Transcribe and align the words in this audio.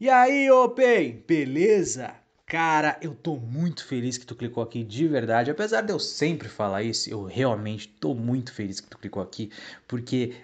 E 0.00 0.10
aí, 0.10 0.50
Open, 0.50 1.22
beleza? 1.26 2.14
Cara, 2.46 2.98
eu 3.00 3.14
tô 3.14 3.36
muito 3.36 3.86
feliz 3.86 4.18
que 4.18 4.26
tu 4.26 4.34
clicou 4.34 4.62
aqui 4.62 4.82
de 4.82 5.06
verdade. 5.06 5.50
Apesar 5.50 5.82
de 5.82 5.92
eu 5.92 5.98
sempre 5.98 6.48
falar 6.48 6.82
isso, 6.82 7.08
eu 7.08 7.24
realmente 7.24 7.88
tô 7.88 8.12
muito 8.14 8.52
feliz 8.52 8.80
que 8.80 8.88
tu 8.88 8.98
clicou 8.98 9.22
aqui, 9.22 9.50
porque 9.86 10.34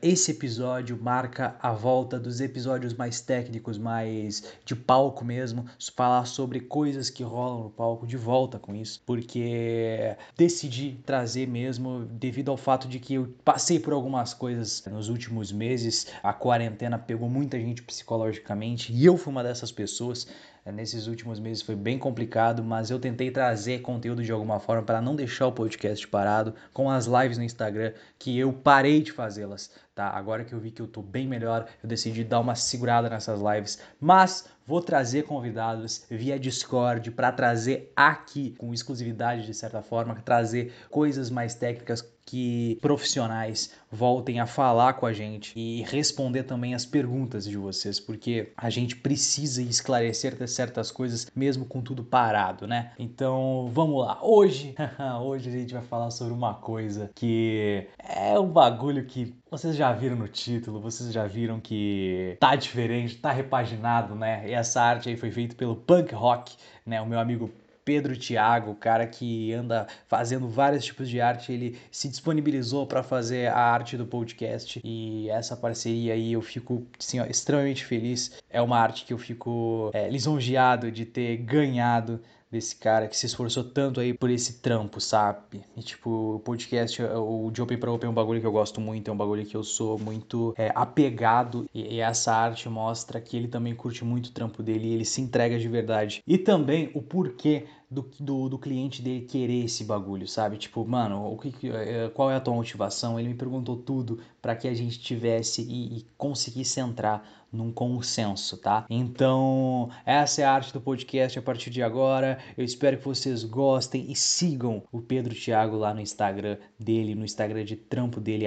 esse 0.00 0.30
episódio 0.30 0.98
marca 1.00 1.56
a 1.60 1.72
volta 1.72 2.18
dos 2.18 2.40
episódios 2.40 2.94
mais 2.94 3.20
técnicos, 3.20 3.76
mais 3.76 4.42
de 4.64 4.74
palco 4.74 5.24
mesmo, 5.24 5.66
falar 5.94 6.24
sobre 6.24 6.60
coisas 6.60 7.10
que 7.10 7.22
rolam 7.22 7.64
no 7.64 7.70
palco, 7.70 8.06
de 8.06 8.16
volta 8.16 8.58
com 8.58 8.74
isso, 8.74 9.02
porque 9.04 10.16
decidi 10.36 10.98
trazer 11.04 11.46
mesmo 11.46 12.06
devido 12.06 12.50
ao 12.50 12.56
fato 12.56 12.88
de 12.88 12.98
que 12.98 13.14
eu 13.14 13.34
passei 13.44 13.78
por 13.78 13.92
algumas 13.92 14.32
coisas 14.32 14.82
nos 14.86 15.08
últimos 15.08 15.52
meses, 15.52 16.06
a 16.22 16.32
quarentena 16.32 16.98
pegou 16.98 17.28
muita 17.28 17.58
gente 17.58 17.82
psicologicamente 17.82 18.92
e 18.92 19.04
eu 19.04 19.16
fui 19.16 19.30
uma 19.30 19.42
dessas 19.42 19.70
pessoas. 19.72 20.26
É, 20.64 20.72
nesses 20.72 21.06
últimos 21.06 21.40
meses 21.40 21.62
foi 21.62 21.74
bem 21.74 21.98
complicado, 21.98 22.62
mas 22.62 22.90
eu 22.90 22.98
tentei 22.98 23.30
trazer 23.30 23.80
conteúdo 23.80 24.22
de 24.22 24.32
alguma 24.32 24.60
forma 24.60 24.82
para 24.82 25.00
não 25.00 25.16
deixar 25.16 25.46
o 25.46 25.52
podcast 25.52 26.06
parado 26.08 26.54
com 26.72 26.90
as 26.90 27.06
lives 27.06 27.38
no 27.38 27.44
Instagram 27.44 27.92
que 28.18 28.38
eu 28.38 28.52
parei 28.52 29.02
de 29.02 29.12
fazê-las, 29.12 29.70
tá? 29.94 30.08
Agora 30.10 30.44
que 30.44 30.52
eu 30.52 30.60
vi 30.60 30.70
que 30.70 30.82
eu 30.82 30.86
tô 30.86 31.02
bem 31.02 31.26
melhor, 31.26 31.66
eu 31.82 31.88
decidi 31.88 32.24
dar 32.24 32.40
uma 32.40 32.54
segurada 32.54 33.08
nessas 33.08 33.40
lives, 33.40 33.78
mas 34.00 34.48
vou 34.66 34.82
trazer 34.82 35.24
convidados 35.24 36.04
via 36.10 36.38
Discord 36.38 37.10
para 37.12 37.32
trazer 37.32 37.92
aqui 37.96 38.54
com 38.58 38.74
exclusividade 38.74 39.46
de 39.46 39.54
certa 39.54 39.82
forma, 39.82 40.16
trazer 40.24 40.72
coisas 40.90 41.30
mais 41.30 41.54
técnicas 41.54 42.02
que 42.28 42.78
profissionais 42.82 43.72
voltem 43.90 44.38
a 44.38 44.44
falar 44.44 44.92
com 44.92 45.06
a 45.06 45.14
gente 45.14 45.58
e 45.58 45.82
responder 45.84 46.42
também 46.42 46.74
as 46.74 46.84
perguntas 46.84 47.46
de 47.46 47.56
vocês, 47.56 47.98
porque 47.98 48.52
a 48.54 48.68
gente 48.68 48.94
precisa 48.96 49.62
esclarecer 49.62 50.36
certas 50.46 50.90
coisas 50.90 51.26
mesmo 51.34 51.64
com 51.64 51.80
tudo 51.80 52.04
parado, 52.04 52.66
né? 52.66 52.92
Então, 52.98 53.70
vamos 53.72 54.04
lá. 54.04 54.18
Hoje, 54.20 54.74
hoje 55.24 55.48
a 55.48 55.52
gente 55.52 55.72
vai 55.72 55.82
falar 55.82 56.10
sobre 56.10 56.34
uma 56.34 56.52
coisa 56.52 57.10
que 57.14 57.86
é 57.98 58.38
um 58.38 58.48
bagulho 58.48 59.06
que 59.06 59.34
vocês 59.50 59.74
já 59.74 59.90
viram 59.94 60.16
no 60.16 60.28
título, 60.28 60.82
vocês 60.82 61.10
já 61.10 61.26
viram 61.26 61.58
que 61.58 62.36
tá 62.38 62.54
diferente, 62.54 63.16
tá 63.16 63.32
repaginado, 63.32 64.14
né? 64.14 64.46
E 64.46 64.52
essa 64.52 64.82
arte 64.82 65.08
aí 65.08 65.16
foi 65.16 65.30
feita 65.30 65.54
pelo 65.54 65.74
Punk 65.74 66.14
Rock, 66.14 66.54
né? 66.84 67.00
O 67.00 67.06
meu 67.06 67.18
amigo 67.18 67.50
Pedro 67.88 68.14
Thiago, 68.18 68.72
o 68.72 68.74
cara 68.74 69.06
que 69.06 69.50
anda 69.54 69.86
fazendo 70.06 70.46
vários 70.46 70.84
tipos 70.84 71.08
de 71.08 71.22
arte, 71.22 71.50
ele 71.50 71.78
se 71.90 72.06
disponibilizou 72.06 72.86
para 72.86 73.02
fazer 73.02 73.46
a 73.46 73.58
arte 73.58 73.96
do 73.96 74.04
podcast 74.04 74.78
e 74.84 75.30
essa 75.30 75.56
parceria 75.56 76.12
aí 76.12 76.34
eu 76.34 76.42
fico 76.42 76.86
assim, 77.00 77.18
ó, 77.18 77.24
extremamente 77.24 77.86
feliz. 77.86 78.42
É 78.50 78.60
uma 78.60 78.78
arte 78.78 79.06
que 79.06 79.14
eu 79.14 79.16
fico 79.16 79.90
é, 79.94 80.06
lisonjeado 80.10 80.92
de 80.92 81.06
ter 81.06 81.38
ganhado 81.38 82.20
desse 82.50 82.76
cara 82.76 83.08
que 83.08 83.16
se 83.16 83.26
esforçou 83.26 83.62
tanto 83.62 84.00
aí 84.00 84.14
por 84.14 84.30
esse 84.30 84.54
trampo, 84.60 85.00
sabe? 85.00 85.62
E 85.76 85.82
tipo, 85.82 86.36
o 86.36 86.40
podcast, 86.40 87.02
o 87.02 87.50
de 87.50 87.60
Open 87.60 87.78
pra 87.78 87.92
Open 87.92 88.08
é 88.08 88.10
um 88.10 88.14
bagulho 88.14 88.40
que 88.40 88.46
eu 88.46 88.52
gosto 88.52 88.80
muito, 88.80 89.10
é 89.10 89.12
um 89.12 89.16
bagulho 89.16 89.44
que 89.44 89.56
eu 89.56 89.62
sou 89.62 89.98
muito 89.98 90.54
é, 90.56 90.72
apegado 90.74 91.68
e, 91.74 91.96
e, 91.96 92.00
essa 92.00 92.32
arte 92.32 92.68
mostra 92.68 93.20
que 93.20 93.36
ele 93.36 93.48
também 93.48 93.74
curte 93.74 94.04
muito 94.04 94.26
o 94.26 94.32
trampo 94.32 94.62
dele 94.62 94.88
e 94.88 94.94
ele 94.94 95.04
se 95.04 95.20
entrega 95.20 95.58
de 95.58 95.68
verdade. 95.68 96.22
E 96.26 96.38
também 96.38 96.90
o 96.94 97.02
porquê 97.02 97.66
do, 97.90 98.06
do, 98.20 98.48
do, 98.50 98.58
cliente 98.58 99.00
dele 99.00 99.24
querer 99.24 99.64
esse 99.64 99.82
bagulho, 99.82 100.28
sabe? 100.28 100.58
Tipo, 100.58 100.84
mano, 100.84 101.32
o 101.32 101.38
que, 101.38 101.70
é, 101.70 102.10
qual 102.10 102.30
é 102.30 102.36
a 102.36 102.40
tua 102.40 102.54
motivação? 102.54 103.18
Ele 103.18 103.28
me 103.30 103.34
perguntou 103.34 103.76
tudo 103.76 104.20
para 104.42 104.54
que 104.54 104.68
a 104.68 104.74
gente 104.74 104.98
tivesse 104.98 105.62
e, 105.62 105.98
e 105.98 106.06
conseguisse 106.16 106.80
entrar 106.80 107.26
num 107.50 107.72
consenso, 107.72 108.58
tá? 108.58 108.84
Então, 108.90 109.88
essa 110.04 110.42
é 110.42 110.44
a 110.44 110.52
arte 110.52 110.72
do 110.72 110.80
podcast 110.80 111.38
a 111.38 111.42
partir 111.42 111.70
de 111.70 111.82
agora. 111.82 112.38
Eu 112.58 112.64
espero 112.64 112.98
que 112.98 113.04
vocês 113.04 113.42
gostem 113.42 114.10
e 114.10 114.14
sigam 114.14 114.82
o 114.92 115.00
Pedro 115.00 115.34
Thiago 115.34 115.76
lá 115.76 115.94
no 115.94 116.00
Instagram 116.00 116.58
dele, 116.78 117.14
no 117.14 117.24
Instagram 117.24 117.64
de 117.64 117.76
trampo 117.76 118.20
dele, 118.20 118.44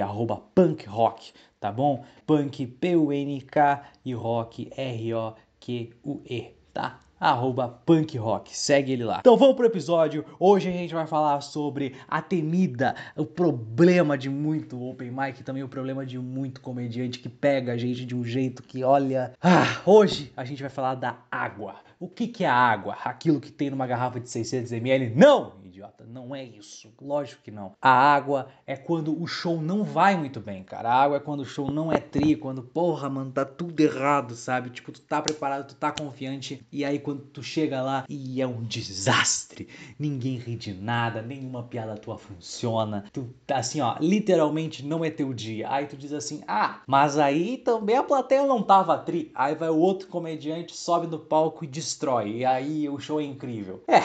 punkrock, 0.54 1.32
tá 1.58 1.72
bom? 1.72 2.04
Punk, 2.24 2.64
P-U-N-K 2.64 3.82
e 4.04 4.14
rock, 4.14 4.70
R-O-Q-U-E, 4.76 6.54
tá? 6.72 7.00
Arroba 7.22 7.68
punk 7.68 8.18
rock. 8.18 8.56
Segue 8.56 8.92
ele 8.92 9.04
lá. 9.04 9.18
Então 9.20 9.36
vamos 9.36 9.54
pro 9.54 9.66
episódio. 9.66 10.24
Hoje 10.40 10.68
a 10.68 10.72
gente 10.72 10.92
vai 10.92 11.06
falar 11.06 11.40
sobre 11.40 11.94
a 12.08 12.20
temida, 12.20 12.96
o 13.16 13.24
problema 13.24 14.18
de 14.18 14.28
muito 14.28 14.82
open 14.82 15.12
mic, 15.12 15.44
também 15.44 15.62
o 15.62 15.68
problema 15.68 16.04
de 16.04 16.18
muito 16.18 16.60
comediante 16.60 17.20
que 17.20 17.28
pega 17.28 17.72
a 17.72 17.76
gente 17.76 18.04
de 18.04 18.16
um 18.16 18.24
jeito 18.24 18.62
que 18.62 18.82
olha. 18.82 19.32
Ah, 19.40 19.80
hoje 19.86 20.32
a 20.36 20.44
gente 20.44 20.60
vai 20.60 20.70
falar 20.70 20.96
da 20.96 21.18
água. 21.30 21.76
O 22.00 22.08
que, 22.08 22.26
que 22.26 22.42
é 22.42 22.48
a 22.48 22.54
água? 22.54 22.96
Aquilo 23.04 23.40
que 23.40 23.52
tem 23.52 23.70
numa 23.70 23.86
garrafa 23.86 24.18
de 24.18 24.28
600 24.28 24.72
ml? 24.72 25.14
Não! 25.14 25.61
Idiota. 25.82 26.04
Não 26.04 26.34
é 26.34 26.44
isso. 26.44 26.92
Lógico 27.00 27.42
que 27.42 27.50
não. 27.50 27.72
A 27.80 27.90
água 27.90 28.48
é 28.66 28.76
quando 28.76 29.20
o 29.20 29.26
show 29.26 29.60
não 29.60 29.82
vai 29.82 30.16
muito 30.16 30.40
bem, 30.40 30.62
cara. 30.62 30.90
A 30.90 31.02
água 31.02 31.16
é 31.16 31.20
quando 31.20 31.40
o 31.40 31.44
show 31.44 31.68
não 31.70 31.92
é 31.92 31.98
tri, 31.98 32.36
quando, 32.36 32.62
porra, 32.62 33.08
mano, 33.08 33.32
tá 33.32 33.44
tudo 33.44 33.78
errado, 33.80 34.34
sabe? 34.34 34.70
Tipo, 34.70 34.92
tu 34.92 35.00
tá 35.00 35.20
preparado, 35.20 35.66
tu 35.66 35.74
tá 35.74 35.90
confiante, 35.90 36.64
e 36.70 36.84
aí 36.84 36.98
quando 36.98 37.22
tu 37.22 37.42
chega 37.42 37.82
lá 37.82 38.04
e 38.08 38.40
é 38.40 38.46
um 38.46 38.62
desastre. 38.62 39.68
Ninguém 39.98 40.36
ri 40.36 40.56
de 40.56 40.72
nada, 40.72 41.20
nenhuma 41.22 41.64
piada 41.64 41.96
tua 41.96 42.16
funciona. 42.16 43.04
Tu 43.12 43.28
assim, 43.50 43.80
ó, 43.80 43.96
literalmente 44.00 44.84
não 44.84 45.04
é 45.04 45.10
teu 45.10 45.32
dia. 45.34 45.70
Aí 45.70 45.86
tu 45.86 45.96
diz 45.96 46.12
assim: 46.12 46.42
"Ah, 46.46 46.82
mas 46.86 47.18
aí 47.18 47.58
também 47.58 47.96
a 47.96 48.02
plateia 48.02 48.46
não 48.46 48.62
tava 48.62 48.96
tri". 48.98 49.30
Aí 49.34 49.54
vai 49.54 49.68
o 49.68 49.78
outro 49.78 50.08
comediante, 50.08 50.76
sobe 50.76 51.06
no 51.06 51.18
palco 51.18 51.64
e 51.64 51.68
destrói. 51.68 52.38
E 52.38 52.44
aí 52.44 52.88
o 52.88 52.98
show 52.98 53.20
é 53.20 53.24
incrível. 53.24 53.82
É, 53.88 54.00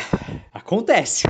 acontece. 0.51 1.27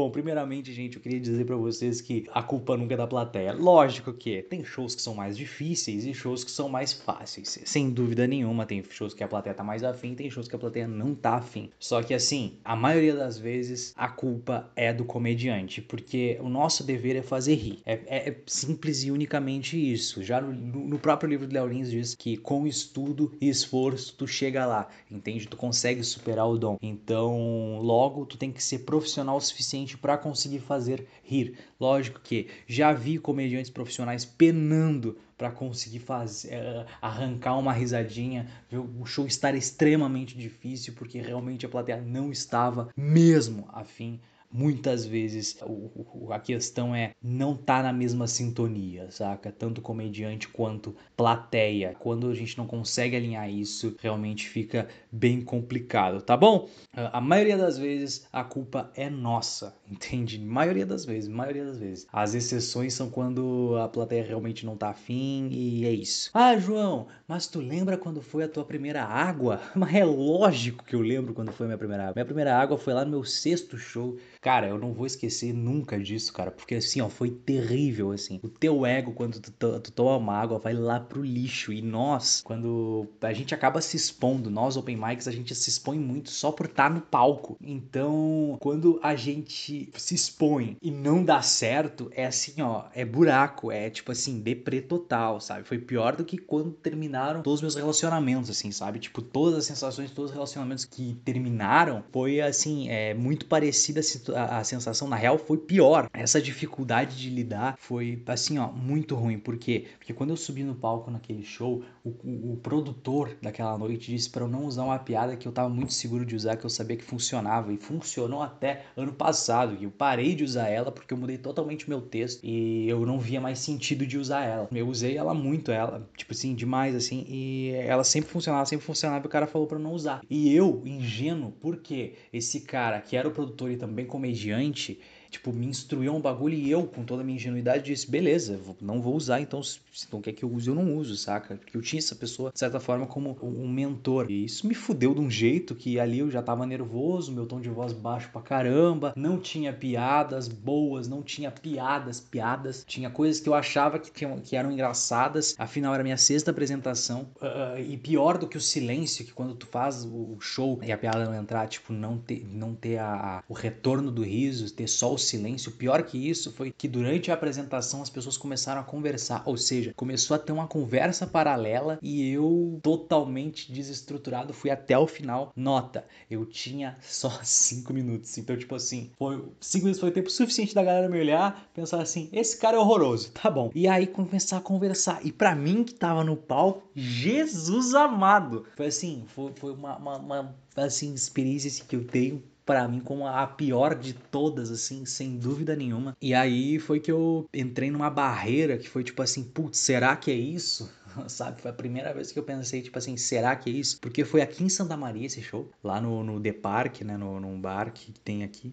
Bom, 0.00 0.10
primeiramente, 0.10 0.72
gente, 0.72 0.96
eu 0.96 1.02
queria 1.02 1.20
dizer 1.20 1.44
para 1.44 1.56
vocês 1.56 2.00
que 2.00 2.24
a 2.32 2.42
culpa 2.42 2.74
nunca 2.74 2.94
é 2.94 2.96
da 2.96 3.06
plateia. 3.06 3.52
Lógico 3.52 4.14
que 4.14 4.40
tem 4.40 4.64
shows 4.64 4.94
que 4.94 5.02
são 5.02 5.14
mais 5.14 5.36
difíceis 5.36 6.06
e 6.06 6.14
shows 6.14 6.42
que 6.42 6.50
são 6.50 6.70
mais 6.70 6.90
fáceis. 6.90 7.60
Sem 7.66 7.90
dúvida 7.90 8.26
nenhuma, 8.26 8.64
tem 8.64 8.82
shows 8.88 9.12
que 9.12 9.22
a 9.22 9.28
plateia 9.28 9.54
tá 9.54 9.62
mais 9.62 9.84
afim, 9.84 10.14
tem 10.14 10.30
shows 10.30 10.48
que 10.48 10.56
a 10.56 10.58
plateia 10.58 10.88
não 10.88 11.14
tá 11.14 11.34
afim. 11.34 11.68
Só 11.78 12.02
que 12.02 12.14
assim, 12.14 12.54
a 12.64 12.74
maioria 12.74 13.14
das 13.14 13.36
vezes 13.36 13.92
a 13.94 14.08
culpa 14.08 14.72
é 14.74 14.90
do 14.90 15.04
comediante, 15.04 15.82
porque 15.82 16.38
o 16.40 16.48
nosso 16.48 16.82
dever 16.82 17.16
é 17.16 17.22
fazer 17.22 17.56
rir. 17.56 17.82
É, 17.84 18.00
é, 18.06 18.28
é 18.30 18.36
simples 18.46 19.04
e 19.04 19.10
unicamente 19.10 19.76
isso. 19.76 20.22
Já 20.22 20.40
no, 20.40 20.54
no 20.54 20.98
próprio 20.98 21.28
livro 21.28 21.46
do 21.46 21.52
Léo 21.52 21.66
Lins 21.66 21.90
diz 21.90 22.14
que 22.14 22.38
com 22.38 22.66
estudo 22.66 23.36
e 23.38 23.50
esforço 23.50 24.14
tu 24.16 24.26
chega 24.26 24.64
lá, 24.64 24.88
entende? 25.10 25.46
Tu 25.46 25.58
consegue 25.58 26.02
superar 26.02 26.48
o 26.48 26.56
dom. 26.56 26.78
Então, 26.80 27.78
logo 27.82 28.24
tu 28.24 28.38
tem 28.38 28.50
que 28.50 28.64
ser 28.64 28.78
profissional 28.78 29.36
o 29.36 29.40
suficiente 29.42 29.89
suficiente 29.90 29.98
para 29.98 30.18
conseguir 30.18 30.60
fazer 30.60 31.06
rir. 31.22 31.56
Lógico 31.78 32.20
que 32.20 32.48
já 32.66 32.92
vi 32.92 33.18
comediantes 33.18 33.70
profissionais 33.70 34.24
penando 34.24 35.16
para 35.36 35.50
conseguir 35.50 36.00
fazer 36.00 36.54
uh, 36.54 36.86
arrancar 37.00 37.56
uma 37.58 37.72
risadinha, 37.72 38.46
o 38.72 39.06
show 39.06 39.26
estar 39.26 39.54
extremamente 39.54 40.36
difícil 40.36 40.94
porque 40.94 41.20
realmente 41.20 41.64
a 41.64 41.68
plateia 41.68 42.00
não 42.00 42.30
estava 42.30 42.90
mesmo 42.96 43.68
afim 43.72 44.20
muitas 44.52 45.06
vezes 45.06 45.56
o, 45.62 46.26
o, 46.26 46.32
a 46.32 46.40
questão 46.40 46.94
é 46.94 47.12
não 47.22 47.56
tá 47.56 47.82
na 47.82 47.92
mesma 47.92 48.26
sintonia, 48.26 49.10
saca? 49.10 49.52
Tanto 49.52 49.80
comediante 49.80 50.48
quanto 50.48 50.96
plateia. 51.16 51.94
Quando 51.98 52.28
a 52.28 52.34
gente 52.34 52.58
não 52.58 52.66
consegue 52.66 53.16
alinhar 53.16 53.48
isso, 53.48 53.96
realmente 54.00 54.48
fica 54.48 54.88
bem 55.10 55.40
complicado, 55.40 56.20
tá 56.20 56.36
bom? 56.36 56.68
A 56.92 57.20
maioria 57.20 57.56
das 57.56 57.78
vezes 57.78 58.26
a 58.32 58.42
culpa 58.42 58.90
é 58.94 59.08
nossa, 59.08 59.74
entende? 59.90 60.38
Maioria 60.38 60.86
das 60.86 61.04
vezes, 61.04 61.28
maioria 61.28 61.64
das 61.64 61.78
vezes. 61.78 62.06
As 62.12 62.34
exceções 62.34 62.94
são 62.94 63.10
quando 63.10 63.76
a 63.80 63.88
plateia 63.88 64.24
realmente 64.24 64.66
não 64.66 64.76
tá 64.76 64.90
afim 64.90 65.48
e 65.50 65.84
é 65.84 65.92
isso. 65.92 66.30
Ah, 66.34 66.56
João, 66.58 67.06
mas 67.28 67.46
tu 67.46 67.60
lembra 67.60 67.96
quando 67.96 68.20
foi 68.20 68.44
a 68.44 68.48
tua 68.48 68.64
primeira 68.64 69.04
água? 69.04 69.60
Mas 69.74 69.94
é 69.94 70.04
lógico 70.04 70.84
que 70.84 70.94
eu 70.94 71.00
lembro 71.00 71.32
quando 71.32 71.52
foi 71.52 71.66
a 71.66 71.68
minha 71.68 71.78
primeira 71.78 72.02
água. 72.04 72.14
Minha 72.16 72.24
primeira 72.24 72.56
água 72.56 72.76
foi 72.76 72.92
lá 72.92 73.04
no 73.04 73.10
meu 73.10 73.24
sexto 73.24 73.78
show 73.78 74.18
Cara, 74.40 74.68
eu 74.68 74.78
não 74.78 74.94
vou 74.94 75.04
esquecer 75.04 75.52
nunca 75.52 75.98
disso, 75.98 76.32
cara, 76.32 76.50
porque 76.50 76.74
assim, 76.74 77.00
ó, 77.02 77.10
foi 77.10 77.30
terrível, 77.30 78.10
assim. 78.10 78.40
O 78.42 78.48
teu 78.48 78.86
ego, 78.86 79.12
quando 79.12 79.38
tu, 79.38 79.80
tu 79.80 79.92
toma 79.92 80.16
uma 80.16 80.34
água, 80.34 80.58
vai 80.58 80.72
lá 80.72 80.98
pro 80.98 81.22
lixo. 81.22 81.72
E 81.74 81.82
nós, 81.82 82.40
quando 82.42 83.06
a 83.20 83.34
gente 83.34 83.54
acaba 83.54 83.82
se 83.82 83.98
expondo, 83.98 84.48
nós, 84.48 84.78
open 84.78 84.96
mics, 84.96 85.28
a 85.28 85.32
gente 85.32 85.54
se 85.54 85.68
expõe 85.68 85.98
muito 85.98 86.30
só 86.30 86.50
por 86.50 86.66
estar 86.66 86.88
tá 86.88 86.94
no 86.94 87.02
palco. 87.02 87.58
Então, 87.60 88.56
quando 88.60 88.98
a 89.02 89.14
gente 89.14 89.90
se 89.94 90.14
expõe 90.14 90.78
e 90.80 90.90
não 90.90 91.22
dá 91.22 91.42
certo, 91.42 92.10
é 92.14 92.24
assim, 92.24 92.62
ó, 92.62 92.84
é 92.94 93.04
buraco, 93.04 93.70
é 93.70 93.90
tipo 93.90 94.10
assim, 94.10 94.40
deprê 94.40 94.80
total, 94.80 95.38
sabe? 95.38 95.68
Foi 95.68 95.78
pior 95.78 96.16
do 96.16 96.24
que 96.24 96.38
quando 96.38 96.72
terminaram 96.72 97.42
todos 97.42 97.58
os 97.58 97.62
meus 97.62 97.74
relacionamentos, 97.74 98.48
assim, 98.48 98.72
sabe? 98.72 99.00
Tipo, 99.00 99.20
todas 99.20 99.58
as 99.58 99.66
sensações, 99.66 100.10
todos 100.10 100.30
os 100.30 100.34
relacionamentos 100.34 100.86
que 100.86 101.14
terminaram, 101.26 102.02
foi 102.10 102.40
assim, 102.40 102.88
é 102.88 103.12
muito 103.12 103.44
parecida 103.44 104.00
a 104.00 104.02
situação 104.02 104.29
a, 104.36 104.64
sensação, 104.64 105.08
na 105.08 105.16
real, 105.16 105.38
foi 105.38 105.58
pior. 105.58 106.08
Essa 106.12 106.40
dificuldade 106.40 107.16
de 107.16 107.30
lidar 107.30 107.76
foi, 107.78 108.22
assim, 108.26 108.58
ó, 108.58 108.68
muito 108.68 109.14
ruim. 109.14 109.38
Por 109.38 109.56
quê? 109.56 109.86
Porque 109.98 110.12
quando 110.12 110.30
eu 110.30 110.36
subi 110.36 110.62
no 110.62 110.74
palco 110.74 111.10
naquele 111.10 111.42
show, 111.42 111.82
o, 112.04 112.10
o, 112.10 112.52
o 112.52 112.56
produtor 112.62 113.36
daquela 113.42 113.76
noite 113.76 114.10
disse 114.10 114.30
para 114.30 114.44
eu 114.44 114.48
não 114.48 114.64
usar 114.64 114.84
uma 114.84 114.98
piada 114.98 115.36
que 115.36 115.46
eu 115.46 115.52
tava 115.52 115.68
muito 115.68 115.92
seguro 115.92 116.24
de 116.24 116.34
usar, 116.34 116.56
que 116.56 116.64
eu 116.64 116.70
sabia 116.70 116.96
que 116.96 117.04
funcionava. 117.04 117.72
E 117.72 117.76
funcionou 117.76 118.42
até 118.42 118.84
ano 118.96 119.12
passado. 119.12 119.76
E 119.80 119.84
eu 119.84 119.90
parei 119.90 120.34
de 120.34 120.44
usar 120.44 120.68
ela 120.68 120.90
porque 120.90 121.12
eu 121.12 121.18
mudei 121.18 121.38
totalmente 121.38 121.88
meu 121.88 122.00
texto 122.00 122.40
e 122.44 122.88
eu 122.88 123.04
não 123.06 123.18
via 123.18 123.40
mais 123.40 123.58
sentido 123.58 124.06
de 124.06 124.18
usar 124.18 124.44
ela. 124.44 124.68
Eu 124.72 124.88
usei 124.88 125.16
ela 125.16 125.34
muito, 125.34 125.70
ela, 125.70 126.08
tipo 126.16 126.32
assim, 126.32 126.54
demais, 126.54 126.94
assim, 126.94 127.24
e 127.28 127.72
ela 127.74 128.04
sempre 128.04 128.30
funcionava, 128.30 128.66
sempre 128.66 128.86
funcionava 128.86 129.24
e 129.24 129.26
o 129.26 129.30
cara 129.30 129.46
falou 129.46 129.66
para 129.66 129.78
não 129.78 129.92
usar. 129.92 130.20
E 130.28 130.54
eu, 130.54 130.82
ingênuo, 130.84 131.52
porque 131.60 132.14
esse 132.32 132.60
cara 132.60 133.00
que 133.00 133.16
era 133.16 133.28
o 133.28 133.30
produtor 133.30 133.70
e 133.70 133.76
também 133.76 134.06
comediante, 134.20 134.98
tipo, 135.30 135.52
me 135.52 135.66
instruiu 135.66 136.14
um 136.14 136.20
bagulho 136.20 136.54
e 136.54 136.70
eu, 136.70 136.84
com 136.84 137.04
toda 137.04 137.22
a 137.22 137.24
minha 137.24 137.36
ingenuidade, 137.36 137.84
disse: 137.84 138.10
beleza, 138.10 138.60
não 138.80 139.00
vou 139.00 139.14
usar, 139.14 139.40
então 139.40 139.62
se 139.62 139.80
não 140.12 140.20
quer 140.20 140.32
que 140.32 140.44
eu 140.44 140.52
use, 140.52 140.68
eu 140.68 140.74
não 140.74 140.96
uso, 140.96 141.16
saca? 141.16 141.56
Porque 141.56 141.76
eu 141.76 141.82
tinha 141.82 141.98
essa 141.98 142.14
pessoa, 142.14 142.50
de 142.52 142.58
certa 142.58 142.80
forma, 142.80 143.06
como 143.06 143.36
um 143.42 143.68
mentor. 143.68 144.30
E 144.30 144.44
isso 144.44 144.66
me 144.66 144.74
fudeu 144.74 145.14
de 145.14 145.20
um 145.20 145.30
jeito 145.30 145.74
que 145.74 145.98
ali 145.98 146.18
eu 146.18 146.30
já 146.30 146.42
tava 146.42 146.66
nervoso, 146.66 147.32
meu 147.32 147.46
tom 147.46 147.60
de 147.60 147.68
voz 147.68 147.92
baixo 147.92 148.30
pra 148.32 148.42
caramba, 148.42 149.12
não 149.16 149.38
tinha 149.38 149.72
piadas 149.72 150.48
boas, 150.48 151.06
não 151.06 151.22
tinha 151.22 151.50
piadas, 151.50 152.20
piadas. 152.20 152.84
Tinha 152.86 153.10
coisas 153.10 153.40
que 153.40 153.48
eu 153.48 153.54
achava 153.54 153.98
que, 153.98 154.10
tinham, 154.10 154.38
que 154.40 154.56
eram 154.56 154.72
engraçadas, 154.72 155.54
afinal 155.58 155.94
era 155.94 156.02
minha 156.02 156.16
sexta 156.16 156.50
apresentação. 156.50 157.28
Uh, 157.36 157.78
e 157.78 157.96
pior 157.96 158.38
do 158.38 158.48
que 158.48 158.56
o 158.56 158.60
silêncio, 158.60 159.24
que 159.24 159.32
quando 159.32 159.54
tu 159.54 159.66
faz 159.66 160.04
o 160.04 160.36
show 160.40 160.80
e 160.82 160.90
a 160.90 160.98
piada 160.98 161.24
não 161.24 161.34
entrar, 161.34 161.66
tipo, 161.68 161.92
não 161.92 162.18
ter, 162.18 162.44
não 162.46 162.74
ter 162.74 162.98
a, 162.98 163.38
a, 163.38 163.44
o 163.48 163.54
retorno 163.54 164.10
do 164.10 164.22
riso, 164.22 164.72
ter 164.72 164.88
só 164.88 165.12
o 165.12 165.18
silêncio. 165.20 165.72
Pior 165.72 166.02
que 166.02 166.18
isso 166.28 166.52
foi 166.52 166.72
que 166.76 166.88
durante 166.88 167.30
a 167.30 167.34
apresentação 167.34 168.02
as 168.02 168.10
pessoas 168.10 168.36
começaram 168.36 168.80
a 168.80 168.84
conversar, 168.84 169.42
ou 169.46 169.56
seja, 169.56 169.92
começou 169.94 170.34
a 170.34 170.38
ter 170.38 170.52
uma 170.52 170.66
conversa 170.66 171.26
paralela 171.26 171.98
e 172.02 172.30
eu 172.30 172.78
totalmente 172.82 173.72
desestruturado 173.72 174.52
fui 174.52 174.70
até 174.70 174.98
o 174.98 175.06
final. 175.06 175.52
Nota, 175.54 176.04
eu 176.30 176.44
tinha 176.44 176.96
só 177.00 177.30
cinco 177.42 177.92
minutos, 177.92 178.36
então 178.38 178.56
tipo 178.56 178.74
assim, 178.74 179.10
foi 179.18 179.42
cinco 179.60 179.84
minutos 179.84 180.00
foi 180.00 180.10
o 180.10 180.12
tempo 180.12 180.30
suficiente 180.30 180.74
da 180.74 180.82
galera 180.82 181.08
me 181.08 181.18
olhar, 181.18 181.70
pensar 181.74 182.00
assim, 182.00 182.28
esse 182.32 182.56
cara 182.58 182.76
é 182.76 182.80
horroroso, 182.80 183.30
tá 183.32 183.50
bom. 183.50 183.70
E 183.74 183.86
aí 183.86 184.06
começar 184.06 184.58
a 184.58 184.60
conversar. 184.60 185.24
E 185.24 185.32
para 185.32 185.54
mim 185.54 185.84
que 185.84 185.94
tava 185.94 186.24
no 186.24 186.36
palco, 186.36 186.88
Jesus 186.94 187.94
amado, 187.94 188.66
foi 188.76 188.86
assim, 188.86 189.24
foi, 189.28 189.52
foi 189.56 189.72
uma, 189.72 189.96
uma, 189.96 190.18
uma 190.18 190.56
assim 190.76 191.12
experiência 191.14 191.84
que 191.84 191.96
eu 191.96 192.04
tenho 192.04 192.42
para 192.70 192.86
mim 192.86 193.00
como 193.00 193.26
a 193.26 193.44
pior 193.48 193.96
de 193.96 194.12
todas, 194.12 194.70
assim, 194.70 195.04
sem 195.04 195.36
dúvida 195.36 195.74
nenhuma. 195.74 196.16
E 196.22 196.32
aí 196.32 196.78
foi 196.78 197.00
que 197.00 197.10
eu 197.10 197.44
entrei 197.52 197.90
numa 197.90 198.08
barreira 198.08 198.78
que 198.78 198.88
foi 198.88 199.02
tipo 199.02 199.20
assim, 199.20 199.42
putz, 199.42 199.80
será 199.80 200.14
que 200.14 200.30
é 200.30 200.34
isso? 200.34 200.88
Sabe? 201.26 201.60
Foi 201.60 201.72
a 201.72 201.74
primeira 201.74 202.14
vez 202.14 202.30
que 202.30 202.38
eu 202.38 202.44
pensei, 202.44 202.80
tipo 202.80 202.96
assim, 202.96 203.16
será 203.16 203.56
que 203.56 203.68
é 203.68 203.72
isso? 203.72 203.98
Porque 204.00 204.24
foi 204.24 204.40
aqui 204.40 204.62
em 204.62 204.68
Santa 204.68 204.96
Maria 204.96 205.26
esse 205.26 205.42
show, 205.42 205.68
lá 205.82 206.00
no, 206.00 206.22
no 206.22 206.40
The 206.40 206.52
Park, 206.52 207.00
né, 207.00 207.16
no, 207.16 207.40
num 207.40 207.60
bar 207.60 207.92
que 207.92 208.12
tem 208.20 208.44
aqui. 208.44 208.72